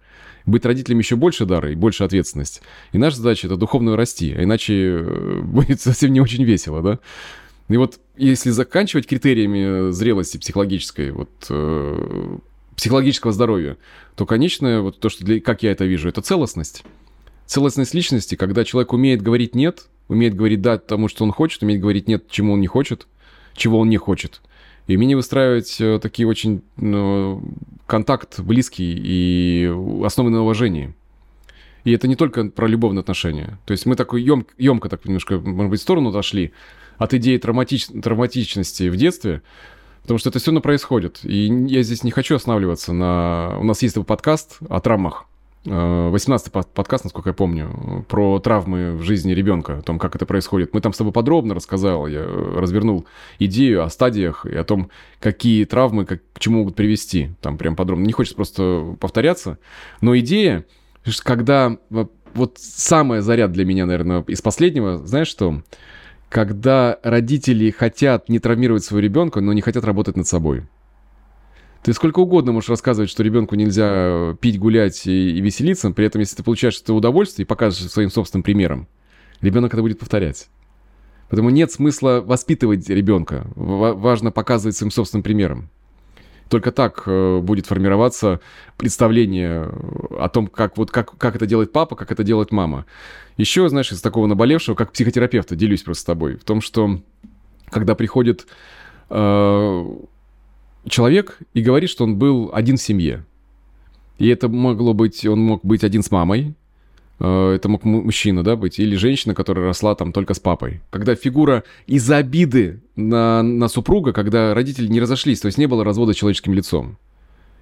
[0.46, 2.62] Быть родителем еще больше дара и больше ответственность.
[2.92, 7.00] И наша задача— это духовно расти, а иначе э, будет совсем не очень весело, да?
[7.70, 12.38] И вот если заканчивать критериями зрелости психологической, вот э,
[12.76, 13.78] психологического здоровья,
[14.16, 16.84] то, конечно, вот то, что для, как я это вижу, это целостность.
[17.46, 21.82] Целостность личности, когда человек умеет говорить «нет», умеет говорить «да» тому, что он хочет, умеет
[21.82, 23.08] говорить «нет» чему он не хочет,
[23.56, 24.42] чего он не хочет.
[24.88, 27.42] И умение выстраивать э, такие очень ну,
[27.86, 29.66] контакт близкий и
[30.04, 30.94] основанный на уважении.
[31.86, 33.60] И это не только про любовные отношения.
[33.66, 36.54] То есть мы такой ем, емко так немножко, может быть, в сторону дошли
[36.98, 39.42] от идеи травматич, травматичности в детстве,
[40.02, 41.20] потому что это все равно происходит.
[41.24, 43.58] И я здесь не хочу останавливаться на...
[43.60, 45.26] У нас есть подкаст о травмах.
[45.66, 50.26] 18-й э, подкаст, насколько я помню, про травмы в жизни ребенка, о том, как это
[50.26, 50.74] происходит.
[50.74, 53.06] Мы там с тобой подробно рассказал, я развернул
[53.40, 57.32] идею о стадиях и о том, какие травмы как, к чему могут привести.
[57.42, 58.06] Там прям подробно.
[58.06, 59.58] Не хочется просто повторяться.
[60.02, 60.66] Но идея,
[61.24, 61.78] когда
[62.34, 65.62] вот самая заряд для меня, наверное, из последнего, знаешь что?
[66.30, 70.64] Когда родители хотят не травмировать своего ребенка, но не хотят работать над собой.
[71.84, 76.06] Ты сколько угодно можешь рассказывать, что ребенку нельзя э, пить, гулять и, и веселиться, при
[76.06, 78.88] этом, если ты получаешь это удовольствие и показываешь своим собственным примером,
[79.42, 80.48] ребенок это будет повторять.
[81.30, 83.48] Поэтому нет смысла воспитывать ребенка.
[83.56, 85.70] Важно показывать своим собственным примером.
[86.48, 88.40] Только так э, будет формироваться
[88.78, 89.70] представление
[90.18, 92.86] о том, как, вот, как, как это делает папа, как это делает мама.
[93.36, 97.02] Еще, знаешь, из такого наболевшего, как психотерапевта, делюсь просто с тобой, в том, что
[97.72, 98.46] когда приходит
[99.10, 99.86] э,
[100.88, 103.26] человек и говорит, что он был один в семье.
[104.18, 106.54] И это могло быть, он мог быть один с мамой,
[107.20, 110.82] э, это мог мужчина, да, быть, или женщина, которая росла там только с папой.
[110.92, 115.84] Когда фигура из-за обиды на, на супруга, когда родители не разошлись, то есть не было
[115.84, 116.98] развода человеческим лицом.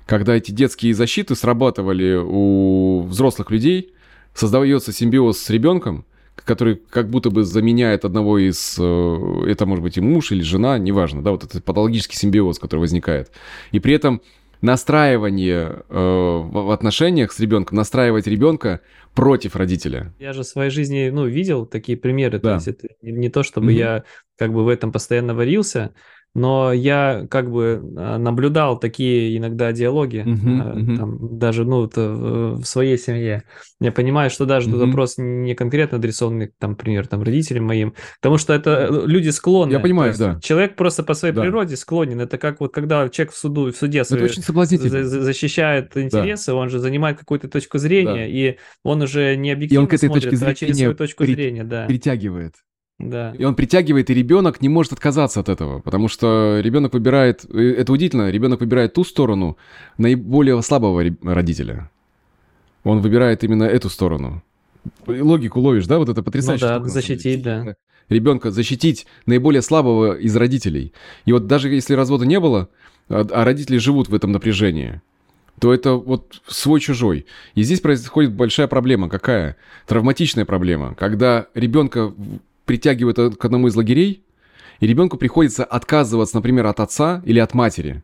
[0.06, 3.94] Когда эти детские защиты срабатывали у взрослых людей,
[4.34, 6.06] создается симбиоз с ребенком,
[6.46, 8.78] который как будто бы заменяет одного из...
[8.80, 12.80] Э, это может быть и муж или жена, неважно, да, вот этот патологический симбиоз, который
[12.80, 13.32] возникает.
[13.72, 14.22] И при этом
[14.62, 18.82] настраивание э, в отношениях с ребенком, настраивать ребенка
[19.16, 20.14] против родителя.
[20.20, 22.40] Я же в своей жизни, ну, видел такие примеры.
[22.40, 22.50] Да.
[22.50, 23.78] То есть это не, не то, чтобы mm-hmm.
[23.78, 24.04] я
[24.38, 25.94] как бы в этом постоянно варился,
[26.34, 30.98] но я как бы а, наблюдал такие иногда диалоги, uh-huh, uh-huh.
[30.98, 33.44] Там, даже ну, в своей семье.
[33.80, 34.86] Я понимаю, что даже uh-huh.
[34.86, 39.74] вопрос не конкретно адресованный, там, например, там, родителям моим, потому что это э, люди склонны.
[39.74, 40.40] Я понимаю, да.
[40.42, 41.42] Человек просто по своей да.
[41.42, 42.22] природе склонен.
[42.22, 45.04] Это как вот когда человек в суду, в суде свои, очень соблазнительно.
[45.04, 46.56] защищает интересы, да.
[46.56, 48.26] он же занимает какую-то точку зрения, да.
[48.26, 50.96] и он уже не объективно и он к этой смотрит, точке зрения а через свою
[50.96, 51.34] точку при...
[51.34, 51.86] зрения, да.
[51.86, 52.56] притягивает.
[53.02, 53.34] Да.
[53.38, 57.92] И он притягивает, и ребенок не может отказаться от этого, потому что ребенок выбирает, это
[57.92, 59.58] удивительно, ребенок выбирает ту сторону
[59.98, 61.90] наиболее слабого родителя.
[62.84, 64.44] Он выбирает именно эту сторону.
[65.06, 66.00] Логику ловишь, да?
[66.00, 66.66] Вот это потрясающе.
[66.66, 67.76] Ну да, защитить, да.
[68.10, 70.94] Ребенка защитить наиболее слабого из родителей.
[71.26, 72.70] И вот даже если развода не было,
[73.08, 75.02] а, а родители живут в этом напряжении,
[75.60, 77.28] то это вот свой-чужой.
[77.54, 79.10] И здесь происходит большая проблема.
[79.10, 79.56] Какая?
[79.86, 80.96] Травматичная проблема.
[80.96, 82.14] Когда ребенка
[82.66, 84.24] притягивают к одному из лагерей,
[84.80, 88.04] и ребенку приходится отказываться, например, от отца или от матери.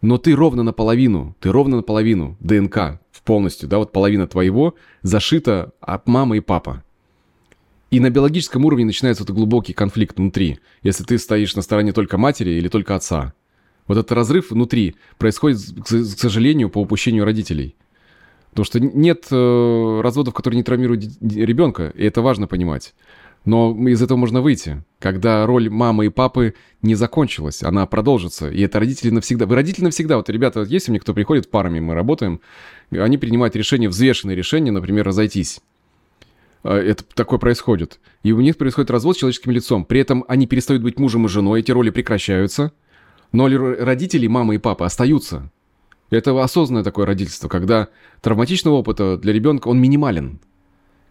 [0.00, 6.08] Но ты ровно наполовину, ты ровно наполовину ДНК полностью, да, вот половина твоего зашита от
[6.08, 6.82] мамы и папа.
[7.90, 12.16] И на биологическом уровне начинается вот глубокий конфликт внутри, если ты стоишь на стороне только
[12.16, 13.34] матери или только отца.
[13.86, 17.76] Вот этот разрыв внутри происходит, к сожалению, по упущению родителей.
[18.50, 22.94] Потому что нет э, разводов, которые не травмируют ребенка, и это важно понимать.
[23.44, 28.50] Но из этого можно выйти, когда роль мамы и папы не закончилась, она продолжится.
[28.50, 29.46] И это родители навсегда.
[29.46, 30.16] Вы родители навсегда.
[30.16, 32.40] Вот, ребята, вот есть у меня кто приходит парами, мы работаем,
[32.90, 35.60] они принимают решение, взвешенное решение, например, разойтись.
[36.62, 38.00] А, это такое происходит.
[38.22, 39.84] И у них происходит развод с человеческим лицом.
[39.84, 42.72] При этом они перестают быть мужем и женой, эти роли прекращаются.
[43.32, 45.50] Но родители, мама и папа остаются.
[46.10, 47.88] Это осознанное такое родительство, когда
[48.22, 50.40] травматичного опыта для ребенка он минимален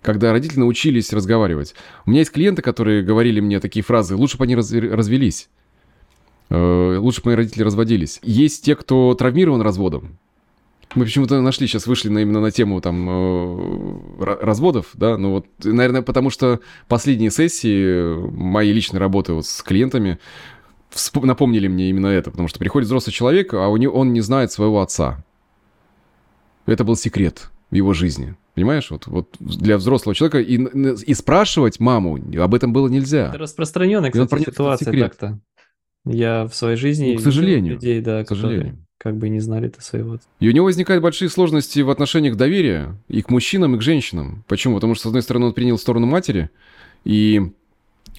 [0.02, 1.76] когда родители научились разговаривать.
[2.06, 5.50] У меня есть клиенты, которые говорили мне такие фразы, лучше бы они раз, развелись,
[6.50, 8.20] э, лучше бы мои родители разводились.
[8.24, 10.18] Есть те, кто травмирован разводом.
[10.96, 15.46] Мы почему-то нашли, сейчас вышли на, именно на тему там э, разводов, да, ну вот,
[15.64, 20.20] наверное, потому что последние сессии моей личной работы вот с клиентами
[21.16, 24.52] напомнили мне именно это, потому что приходит взрослый человек, а у него, он не знает
[24.52, 25.24] своего отца.
[26.66, 28.36] Это был секрет в его жизни.
[28.56, 33.28] Понимаешь, вот, вот для взрослого человека и, и спрашивать маму об этом было нельзя.
[33.28, 35.40] Это распространенная, кстати, ситуация так-то.
[36.06, 38.78] Я в своей жизни ну, к сожалению, людей, да, к сожалению.
[38.98, 40.18] как бы не знали это своего.
[40.40, 44.44] И у него возникают большие сложности в отношениях доверия и к мужчинам, и к женщинам.
[44.48, 44.76] Почему?
[44.76, 46.50] Потому что, с одной стороны, он принял сторону матери,
[47.04, 47.52] и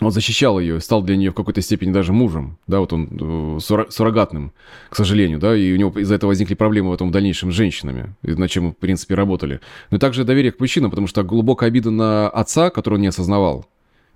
[0.01, 3.59] он защищал ее, стал для нее в какой-то степени даже мужем, да, вот он э,
[3.61, 4.53] суррогатным,
[4.91, 7.55] к сожалению, да, и у него из-за этого возникли проблемы в этом в дальнейшем с
[7.55, 9.61] женщинами, над чем мы, в принципе, работали.
[9.91, 13.67] Но также доверие к мужчинам, потому что глубокая обида на отца, которую он не осознавал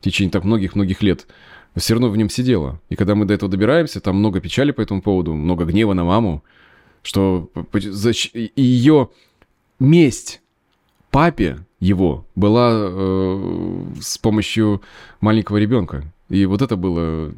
[0.01, 1.27] в течение так многих-многих лет,
[1.77, 2.81] все равно в нем сидела.
[2.91, 6.05] И когда мы до этого добираемся, там много печали по этому поводу, много гнева на
[6.05, 6.45] маму,
[7.03, 7.51] что
[8.57, 9.09] ее
[9.81, 10.42] месть
[11.13, 14.83] папе его была э, с помощью
[15.21, 16.13] маленького ребенка.
[16.29, 17.33] И вот это было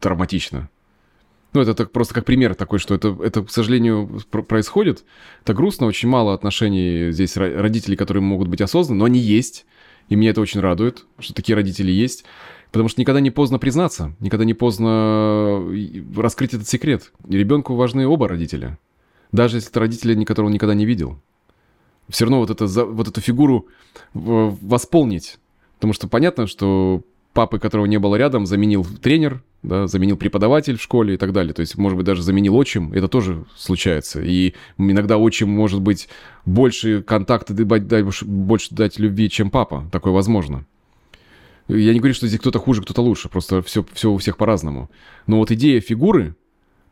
[0.00, 0.68] травматично.
[1.52, 5.04] Ну, это так, просто как пример такой, что это, это, к сожалению, происходит.
[5.42, 9.66] Это грустно, очень мало отношений здесь родителей, которые могут быть осознаны, но они есть.
[10.08, 12.24] И меня это очень радует, что такие родители есть.
[12.70, 15.62] Потому что никогда не поздно признаться, никогда не поздно
[16.16, 17.12] раскрыть этот секрет.
[17.28, 18.78] Ребенку важны оба родителя.
[19.32, 21.20] Даже если это родители, которого он никогда не видел
[22.10, 23.66] все равно вот, это, вот эту фигуру
[24.14, 25.38] восполнить.
[25.76, 30.82] Потому что понятно, что папы, которого не было рядом, заменил тренер, да, заменил преподаватель в
[30.82, 31.52] школе и так далее.
[31.52, 32.92] То есть, может быть, даже заменил отчим.
[32.92, 34.20] Это тоже случается.
[34.22, 36.08] И иногда отчим может быть
[36.44, 39.88] больше контакта, больше дать любви, чем папа.
[39.92, 40.66] Такое возможно.
[41.68, 43.28] Я не говорю, что здесь кто-то хуже, кто-то лучше.
[43.28, 44.90] Просто все, все у всех по-разному.
[45.26, 46.34] Но вот идея фигуры,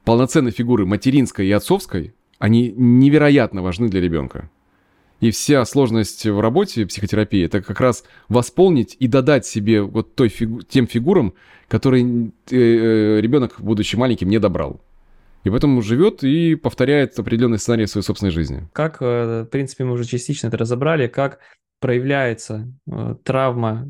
[0.04, 4.50] полноценной фигуры материнской и отцовской, они невероятно важны для ребенка.
[5.20, 10.28] И вся сложность в работе психотерапии это как раз восполнить и додать себе вот той
[10.28, 11.34] фигу тем фигурам,
[11.66, 14.80] которые э, э, ребенок, будучи маленьким, не добрал.
[15.44, 18.68] И поэтому живет и повторяет определенный сценарий своей собственной жизни.
[18.72, 21.40] Как, э, в принципе, мы уже частично это разобрали, как
[21.80, 23.86] проявляется э, травма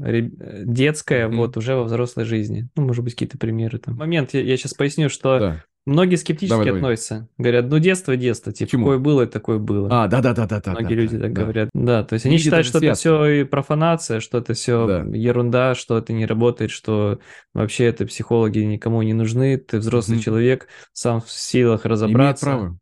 [0.65, 1.37] детская mm-hmm.
[1.37, 2.69] вот уже во взрослой жизни.
[2.77, 3.97] Ну, может быть, какие-то примеры там.
[3.97, 5.65] Момент, я, я сейчас поясню, что да.
[5.89, 7.15] Многие скептически давай, относятся.
[7.15, 7.29] Давай.
[7.39, 8.53] Говорят, ну детство, детство.
[8.53, 8.85] Типа, Почему?
[8.85, 9.89] такое было, такое было.
[9.91, 10.73] А, да-да-да-да.
[10.73, 11.43] Многие да, люди да, так да.
[11.43, 11.71] говорят.
[11.73, 12.93] Да, то есть они Видите, считают, что связка.
[12.93, 15.17] это все и профанация, что это все да.
[15.17, 17.21] ерунда, что это не работает, что
[17.55, 19.57] вообще это психологи никому не нужны.
[19.57, 22.45] Ты взрослый mm человек, сам в силах разобраться.
[22.45, 22.79] Имеет право.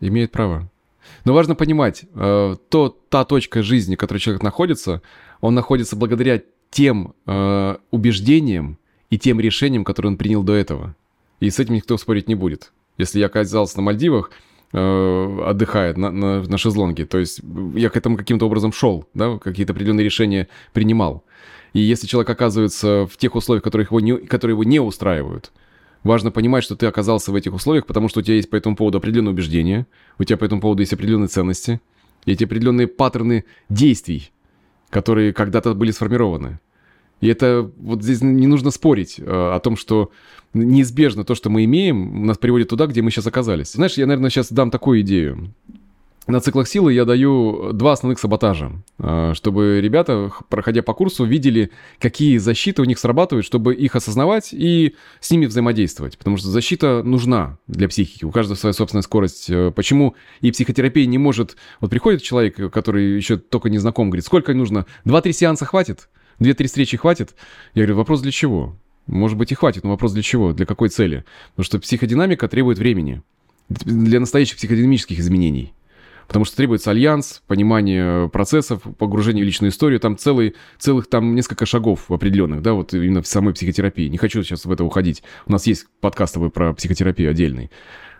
[0.00, 0.70] Имеет право.
[1.24, 5.02] Но важно понимать, э, то, та точка жизни, в которой человек находится,
[5.40, 8.78] он находится благодаря тем э, убеждениям
[9.10, 10.94] и тем решениям, которые он принял до этого.
[11.40, 12.72] И с этим никто спорить не будет.
[12.98, 14.30] Если я оказался на Мальдивах,
[14.72, 17.06] э, отдыхает на, на, на шезлонге.
[17.06, 17.40] То есть
[17.74, 21.24] я к этому каким-то образом шел, да, какие-то определенные решения принимал.
[21.72, 25.52] И если человек оказывается в тех условиях, которые его не, которые его не устраивают,
[26.02, 28.76] важно понимать, что ты оказался в этих условиях, потому что у тебя есть по этому
[28.76, 29.86] поводу определенные убеждения,
[30.18, 31.80] у тебя по этому поводу есть определенные ценности,
[32.24, 34.30] и эти определенные паттерны действий,
[34.88, 36.60] которые когда-то были сформированы.
[37.20, 40.10] И это вот здесь не нужно спорить э, о том, что
[40.52, 43.72] неизбежно то, что мы имеем, нас приводит туда, где мы сейчас оказались.
[43.72, 45.54] Знаешь, я, наверное, сейчас дам такую идею.
[46.26, 51.70] На циклах силы я даю два основных саботажа, э, чтобы ребята, проходя по курсу, видели,
[52.00, 56.18] какие защиты у них срабатывают, чтобы их осознавать и с ними взаимодействовать.
[56.18, 59.48] Потому что защита нужна для психики, у каждого своя собственная скорость.
[59.50, 61.56] Э, почему и психотерапия не может...
[61.80, 64.84] Вот приходит человек, который еще только не знаком, говорит, сколько нужно?
[65.04, 66.08] Два-три сеанса хватит?
[66.38, 67.34] Две-три встречи хватит?
[67.74, 68.76] Я говорю, вопрос для чего?
[69.06, 70.52] Может быть и хватит, но вопрос для чего?
[70.52, 71.24] Для какой цели?
[71.50, 73.22] Потому что психодинамика требует времени.
[73.68, 75.72] Для настоящих психодинамических изменений.
[76.26, 80.00] Потому что требуется альянс, понимание процессов, погружение в личную историю.
[80.00, 84.08] Там целый, целых там несколько шагов определенных, да, вот именно в самой психотерапии.
[84.08, 85.22] Не хочу сейчас в это уходить.
[85.46, 87.70] У нас есть подкаст про психотерапию отдельный.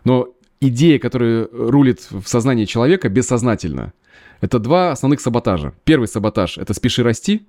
[0.05, 0.29] Но
[0.61, 3.93] идея, которая рулит в сознании человека бессознательно,
[4.41, 5.75] это два основных саботажа.
[5.85, 7.47] Первый саботаж— это «спеши расти»,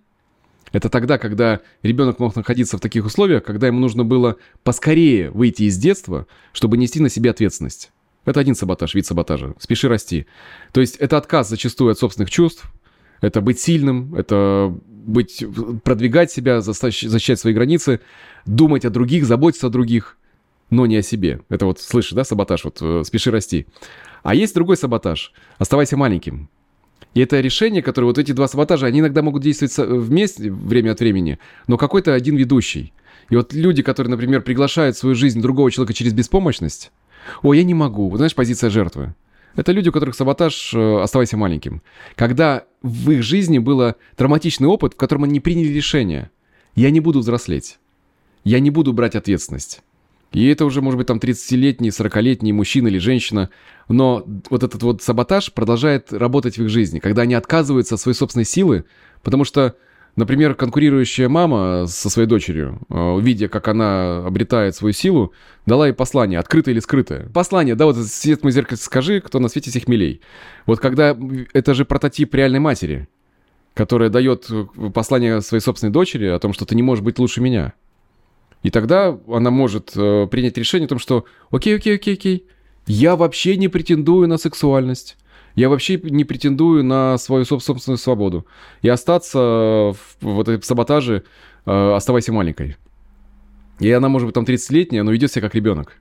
[0.72, 5.64] это тогда, когда ребенок мог находиться в таких условиях, когда ему нужно было поскорее выйти
[5.64, 7.92] из детства, чтобы нести на себе ответственность.
[8.26, 9.56] Это один саботаж, вид саботажа.
[9.58, 10.28] Спеши расти.
[10.74, 12.66] То есть это отказ зачастую от собственных чувств,
[13.22, 15.44] это быть сильным, это быть,
[15.84, 18.02] продвигать себя, защищать свои границы,
[18.46, 20.18] думать о других, заботиться о других,
[20.70, 21.42] но не о себе.
[21.48, 23.68] Это вот, слышишь, да, саботаж, вот э, спеши расти.
[24.24, 25.32] А есть другой саботаж.
[25.58, 26.50] Оставайся маленьким.
[27.14, 31.00] И это решение, которое вот эти два саботажа, они иногда могут действовать вместе время от
[31.00, 32.94] времени, но какой-то один ведущий.
[33.30, 36.92] И вот люди, которые, например, приглашают в свою жизнь другого человека через беспомощность,
[37.42, 39.16] о, я не могу, вот знаешь, позиция жертвы.
[39.56, 41.82] Это люди, у которых саботаж э, «оставайся маленьким».
[42.16, 46.30] Когда в их жизни был травматичный опыт, в котором они приняли решение.
[46.76, 47.80] Я не буду взрослеть.
[48.44, 49.82] Я не буду брать ответственность.
[50.32, 53.50] И это уже, может быть, там 30-летний, 40-летний мужчина или женщина.
[53.88, 58.16] Но вот этот вот саботаж продолжает работать в их жизни, когда они отказываются от своей
[58.16, 58.84] собственной силы,
[59.24, 59.76] потому что,
[60.18, 65.34] например, конкурирующая мама со своей дочерью, э, видя, как она обретает свою силу,
[65.66, 67.30] дала ей послание, открытое или скрытое.
[67.30, 70.22] Послание, да, вот свет мой зеркало скажи, кто на свете всех милей.
[70.66, 71.18] Вот когда
[71.54, 73.08] это же прототип реальной матери,
[73.74, 74.50] которая дает
[74.94, 77.74] послание своей собственной дочери о том, что ты не можешь быть лучше меня.
[78.63, 82.48] И тогда она может э, принять решение о том, что окей, окей, окей, окей,
[82.86, 85.17] я вообще не претендую на сексуальность.
[85.56, 88.46] Я вообще не претендую на свою собственную свободу.
[88.82, 91.24] И остаться в, в этой саботаже,
[91.65, 92.78] э, оставайся маленькой.
[93.80, 95.93] И она может быть там 30-летняя, но ведет себя как ребенок.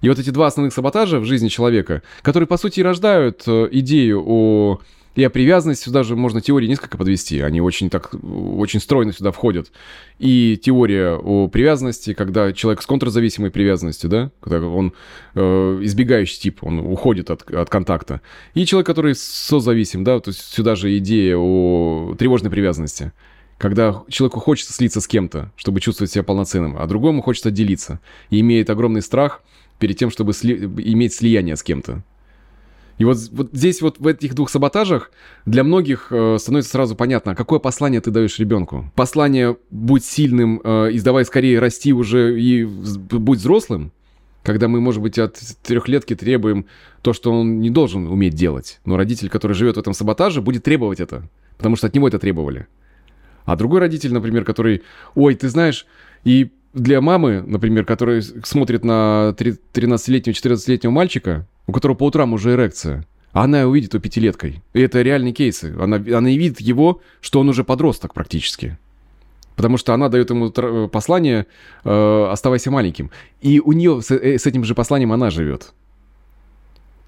[0.00, 4.22] И вот эти два основных саботажа в жизни человека, которые, по сути, рождают э, идею
[4.26, 4.80] о
[5.16, 7.40] и о привязанности сюда же можно теории несколько подвести.
[7.40, 9.72] Они очень так, очень стройно сюда входят.
[10.18, 14.92] И теория о привязанности, когда человек с контрзависимой привязанностью, да, когда он
[15.34, 18.20] э, избегающий тип, он уходит от, от контакта.
[18.54, 23.12] И человек, который созависим, да, то есть сюда же идея о тревожной привязанности.
[23.58, 28.00] Когда человеку хочется слиться с кем-то, чтобы чувствовать себя полноценным, а другому хочется отделиться.
[28.30, 29.42] И имеет огромный страх
[29.78, 30.54] перед тем, чтобы сли...
[30.54, 32.02] иметь слияние с кем-то.
[33.00, 35.10] И вот, вот здесь вот в этих двух саботажах
[35.46, 38.92] для многих э, становится сразу понятно, какое послание ты даешь ребенку.
[38.94, 43.92] Послание «будь сильным э, и давай скорее расти уже и будь взрослым»,
[44.42, 46.66] когда мы, может быть, от трехлетки требуем
[47.00, 48.80] то, что он не должен уметь делать.
[48.84, 52.18] Но родитель, который живет в этом саботаже, будет требовать это, потому что от него это
[52.18, 52.66] требовали.
[53.46, 54.82] А другой родитель, например, который,
[55.14, 55.86] ой, ты знаешь,
[56.24, 62.52] и для мамы, например, которая смотрит на 13-летнего, 14-летнего мальчика, у которого по утрам уже
[62.52, 64.62] эрекция, а она увидит у пятилеткой.
[64.72, 65.74] И это реальные кейсы.
[65.78, 68.78] Она, она и видит его, что он уже подросток практически.
[69.56, 70.50] Потому что она дает ему
[70.88, 71.46] послание
[71.84, 73.10] э, «оставайся маленьким».
[73.40, 75.72] И у нее с, э, с этим же посланием она живет.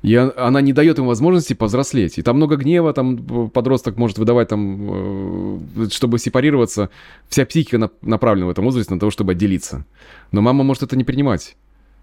[0.02, 2.18] И она не дает ему возможности повзрослеть.
[2.18, 6.90] И там много гнева, там подросток может выдавать, там, э, чтобы сепарироваться.
[7.28, 9.86] Вся психика направлена в этом возрасте на то, чтобы отделиться.
[10.32, 11.56] Но мама может это не принимать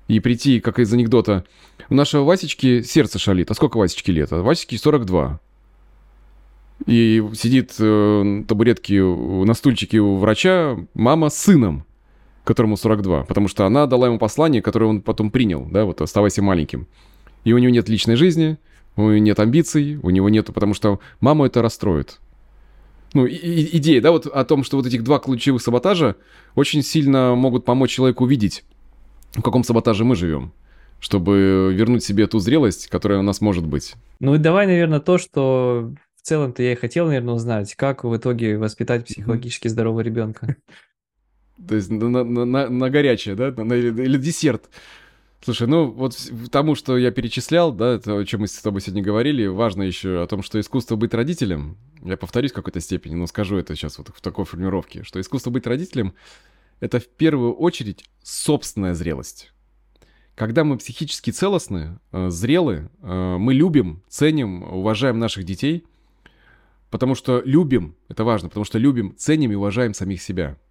[0.09, 1.45] и прийти, как из анекдота.
[1.89, 3.49] У нашего Васечки сердце шалит.
[3.51, 4.31] А сколько Васечки лет?
[4.31, 5.39] А Васечке 42.
[6.85, 11.85] И сидит э, на табуретке, на стульчике у врача мама с сыном,
[12.43, 13.23] которому 42.
[13.23, 15.65] Потому что она дала ему послание, которое он потом принял.
[15.65, 16.87] Да, вот оставайся маленьким.
[17.43, 18.57] И у него нет личной жизни,
[18.95, 22.19] у него нет амбиций, у него нету, потому что маму это расстроит.
[23.13, 26.15] Ну, и, идея, да, вот о том, что вот этих два ключевых саботажа
[26.53, 28.63] очень сильно могут помочь человеку увидеть
[29.33, 30.53] в каком саботаже мы живем,
[30.99, 33.95] чтобы вернуть себе ту зрелость, которая у нас может быть.
[34.19, 38.15] Ну и давай, наверное, то, что в целом-то я и хотел, наверное, узнать, как в
[38.15, 40.55] итоге воспитать психологически здорового ребенка.
[41.67, 44.69] То есть на, на, на, на горячее, да, на, или десерт.
[45.41, 46.17] Слушай, ну вот
[46.51, 50.21] тому, что я перечислял, да, это, о чем мы с тобой сегодня говорили, важно еще
[50.21, 53.97] о том, что искусство быть родителем, я повторюсь в какой-то степени, но скажу это сейчас
[53.97, 56.13] вот в такой формировке, что искусство быть родителем—
[56.81, 59.53] это в первую очередь собственная зрелость.
[60.39, 65.85] Когда мы психически целостны, э, зрелы, э, мы любим, ценим, уважаем наших детей,
[66.89, 70.57] потому что любим, это важно, потому что любим, ценим и уважаем самих себя—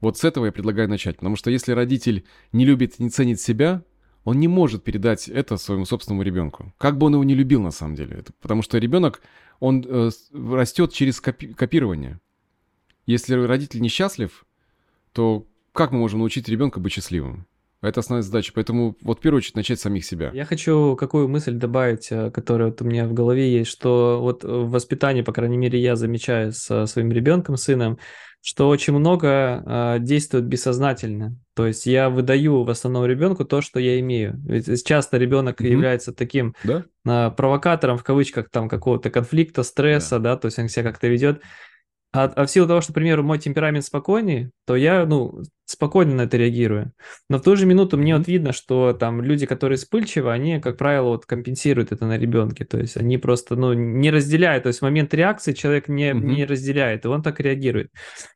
[0.00, 3.82] вот с этого я предлагаю начать, потому что если родитель не любит не ценит себя,
[4.24, 6.72] он не может передать это своему собственному ребенку.
[6.78, 8.18] Как бы он его не любил на самом деле.
[8.18, 9.22] Это, потому что ребенок,
[9.58, 12.20] он э, растет через копи- копирование.
[13.06, 14.44] Если родитель несчастлив,
[15.12, 17.46] то как мы можем научить ребенка быть счастливым?
[17.80, 18.52] Это основная задача.
[18.54, 20.30] Поэтому вот в первую очередь начать с самих себя.
[20.34, 24.42] Я хочу какую мысль добавить, э, которая вот у меня в голове есть, что вот
[24.42, 27.98] в воспитании, по крайней мере, я замечаю со своим ребенком, сыном,
[28.40, 31.36] что очень много э, действует бессознательно.
[31.54, 34.40] То есть я выдаю в основном ребенку то, что я имею.
[34.44, 35.68] Ведь часто ребенок mm-hmm.
[35.68, 36.84] является таким да?
[37.04, 40.34] э, провокатором в кавычках там какого-то конфликта, стресса, да.
[40.34, 41.42] да, то есть он себя как-то ведет.
[42.12, 46.14] А, а в силу того, что, к примеру, мой темперамент спокойнее, то я, ну, спокойно
[46.14, 46.92] на это реагирую.
[47.28, 50.78] Но в ту же минуту мне вот видно, что там люди, которые вспыльчивы, они, как
[50.78, 52.64] правило, вот компенсируют это на ребенке.
[52.64, 54.62] То есть они просто, ну, не разделяют.
[54.62, 56.26] То есть в момент реакции человек не, угу.
[56.26, 57.90] не разделяет, и он так реагирует.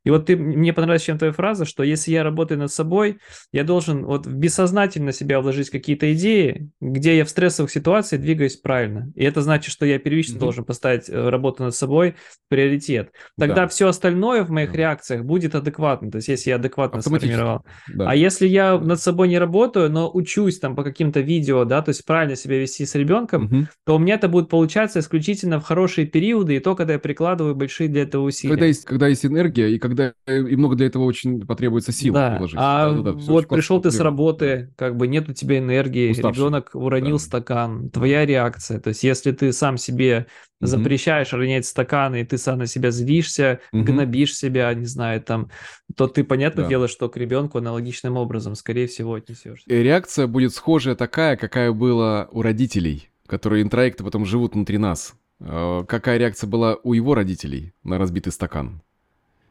[0.05, 3.18] И вот ты, мне понравилась чем твоя фраза, что если я работаю над собой,
[3.51, 9.11] я должен вот бессознательно себя вложить какие-то идеи, где я в стрессовых ситуациях двигаюсь правильно.
[9.14, 10.41] И это значит, что я первично угу.
[10.41, 13.12] должен поставить э, работу над собой в приоритет.
[13.39, 13.68] Тогда да.
[13.68, 14.76] все остальное в моих да.
[14.76, 16.11] реакциях будет адекватно.
[16.11, 17.64] То есть если я адекватно сформировал.
[17.93, 18.11] Да.
[18.11, 21.91] А если я над собой не работаю, но учусь там по каким-то видео, да, то
[21.91, 23.66] есть правильно себя вести с ребенком, угу.
[23.85, 27.55] то у меня это будет получаться исключительно в хорошие периоды и то, когда я прикладываю
[27.55, 28.55] большие для этого усилия.
[28.55, 32.33] Когда есть, когда есть энергия и когда и много для этого очень потребуется сил да.
[32.33, 32.59] приложить.
[32.59, 36.11] А да, да, да, вот пришел ты с работы, как бы нет у тебя энергии,
[36.11, 36.43] Уставший.
[36.43, 37.23] ребенок уронил да.
[37.23, 38.81] стакан, твоя реакция.
[38.81, 40.27] То есть если ты сам себе
[40.63, 40.67] mm-hmm.
[40.67, 43.83] запрещаешь ронять стаканы, и ты сам на себя злишься, mm-hmm.
[43.83, 45.51] гнобишь себя, не знаю, там,
[45.97, 46.69] то ты, понятное да.
[46.69, 49.63] дело, что к ребенку аналогичным образом, скорее всего, отнесешь.
[49.67, 55.15] И реакция будет схожая такая, какая была у родителей, которые интроекты потом живут внутри нас.
[55.41, 58.83] А, какая реакция была у его родителей на разбитый стакан?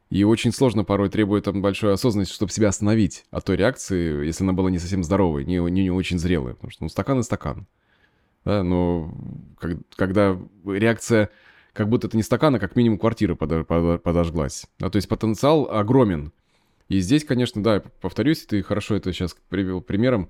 [0.09, 4.43] И очень сложно порой требует там большой осознанности, чтобы себя остановить от той реакции, если
[4.43, 6.53] она была не совсем здоровой, не, не, не очень зрелой.
[6.53, 7.65] Потому что ну, стакан и стакан.
[8.45, 9.13] Да, но
[9.59, 11.29] как, когда реакция,
[11.73, 14.65] как будто это не стакан, а как минимум квартира подо, подо, подожглась.
[14.79, 16.33] Да, то есть потенциал огромен.
[16.87, 20.29] И здесь, конечно, да, повторюсь, ты хорошо это сейчас привел примером,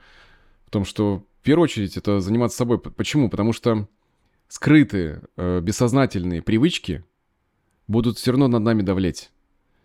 [0.68, 2.80] в том, что в первую очередь это заниматься собой.
[2.80, 3.30] Почему?
[3.30, 3.88] Потому что
[4.48, 7.04] скрытые, э, бессознательные привычки
[7.88, 9.32] будут все равно над нами давлеть.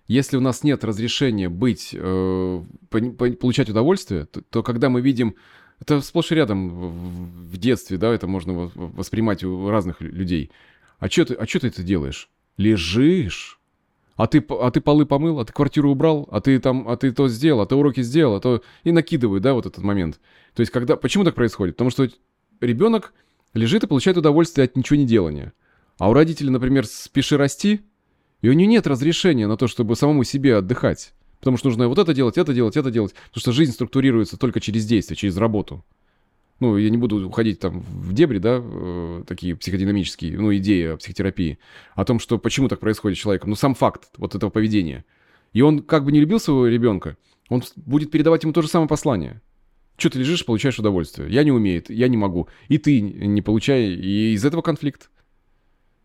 [0.07, 5.35] Если у нас нет разрешения быть, э, получать удовольствие, то, то когда мы видим
[5.81, 10.51] это сплошь и рядом в детстве, да, это можно воспринимать у разных людей.
[10.99, 12.29] А что ты, а ты это делаешь?
[12.57, 13.61] Лежишь.
[14.17, 17.13] А ты, а ты полы помыл, а ты квартиру убрал, а ты там, а ты
[17.13, 18.63] то сделал, а ты уроки сделал, а то...
[18.83, 20.19] И накидывают, да, вот этот момент.
[20.55, 20.97] То есть, когда...
[20.97, 21.77] Почему так происходит?
[21.77, 22.09] Потому что
[22.63, 23.13] ребенок
[23.53, 25.53] лежит и получает удовольствие от ничего не делания.
[25.99, 27.83] А у родителей, например, спеши расти,
[28.41, 31.13] и у нее нет разрешения на то, чтобы самому себе отдыхать.
[31.39, 33.15] Потому что нужно вот это делать, это делать, это делать.
[33.29, 35.85] Потому что жизнь структурируется только через действие, через работу.
[36.59, 40.97] Ну, я не буду уходить там в дебри, да, э, такие психодинамические, ну, идеи о
[40.97, 41.59] психотерапии,
[41.95, 43.51] о том, что почему так происходит с человеком.
[43.51, 45.05] Ну, сам факт вот этого поведения.
[45.53, 47.19] И он как бы не любил своего ребенка,
[47.49, 49.43] он будет передавать ему то же самое послание.
[49.97, 51.31] Что ты лежишь, получаешь удовольствие.
[51.31, 52.49] Я не умею, я не могу.
[52.69, 53.95] И ты не получай.
[53.95, 55.11] И из этого конфликт.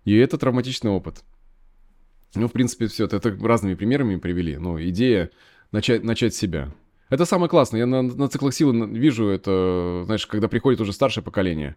[0.05, 1.23] И это травматичный опыт.
[2.35, 3.05] Ну, в принципе, все.
[3.05, 4.57] Это разными примерами привели.
[4.57, 5.31] Но идея
[5.71, 6.73] начать, начать себя.
[7.09, 7.81] Это самое классное.
[7.81, 11.75] Я на, на циклах силы вижу это, знаешь, когда приходит уже старшее поколение,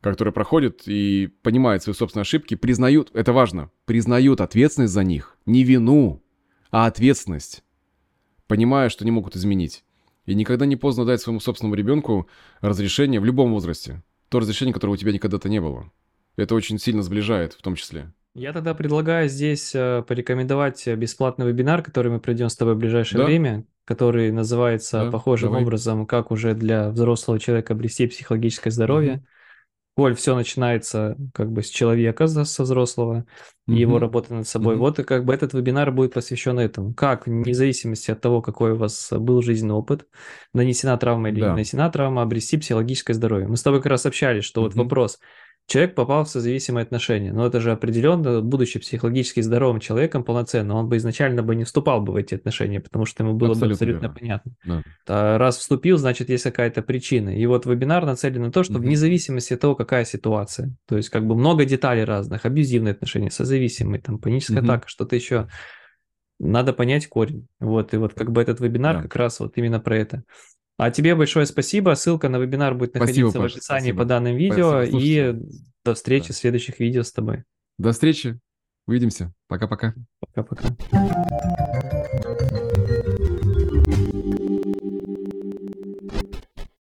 [0.00, 5.36] которое проходит и понимает свои собственные ошибки, признают, это важно, признают ответственность за них.
[5.44, 6.22] Не вину,
[6.70, 7.62] а ответственность.
[8.46, 9.84] Понимая, что не могут изменить.
[10.24, 12.26] И никогда не поздно дать своему собственному ребенку
[12.60, 14.02] разрешение в любом возрасте.
[14.30, 15.92] То разрешение, которого у тебя никогда-то не было.
[16.36, 18.12] Это очень сильно сближает в том числе.
[18.34, 23.18] Я тогда предлагаю здесь э, порекомендовать бесплатный вебинар, который мы пройдем с тобой в ближайшее
[23.18, 23.24] да?
[23.24, 25.64] время, который называется да, похожим давай.
[25.64, 29.24] образом, как уже для взрослого человека обрести психологическое здоровье.
[29.96, 33.26] Коль, все начинается как бы с человека, со взрослого,
[33.66, 34.76] и его работы над собой.
[34.76, 36.94] Вот и как бы этот вебинар будет посвящен этому.
[36.94, 40.06] Как, вне зависимости от того, какой у вас был жизненный опыт,
[40.54, 41.48] нанесена травма или да.
[41.48, 43.48] не нанесена травма, обрести психологическое здоровье.
[43.48, 45.18] Мы с тобой как раз общались, что вот вопрос,
[45.66, 47.32] человек попал в созависимые отношения.
[47.32, 52.00] Но это же определенно, будучи психологически здоровым человеком полноценно, он бы изначально бы не вступал
[52.00, 54.18] бы в эти отношения, потому что ему было абсолютно бы абсолютно верно.
[54.18, 54.52] понятно.
[54.64, 54.82] Да.
[55.06, 57.30] А раз вступил, значит, есть какая-то причина.
[57.36, 58.82] И вот вебинар нацелен на то, чтобы mm-hmm.
[58.82, 63.30] вне зависимости от того, какая ситуация, то есть как бы много деталей разных, абьюзивные отношения,
[63.30, 64.64] созависимые, там, паническая mm-hmm.
[64.64, 65.48] атака, что-то еще,
[66.40, 67.46] надо понять корень.
[67.60, 69.02] Вот, и вот как бы этот вебинар да.
[69.02, 70.24] как раз вот именно про это.
[70.80, 71.94] А тебе большое спасибо.
[71.94, 73.98] Ссылка на вебинар будет находиться спасибо, в описании спасибо.
[73.98, 74.82] по данным видео.
[74.82, 74.98] Спасибо.
[74.98, 75.34] И
[75.84, 76.32] до встречи да.
[76.32, 77.44] в следующих видео с тобой.
[77.78, 78.40] До встречи.
[78.86, 79.34] Увидимся.
[79.46, 79.92] Пока-пока.
[80.20, 80.74] Пока-пока.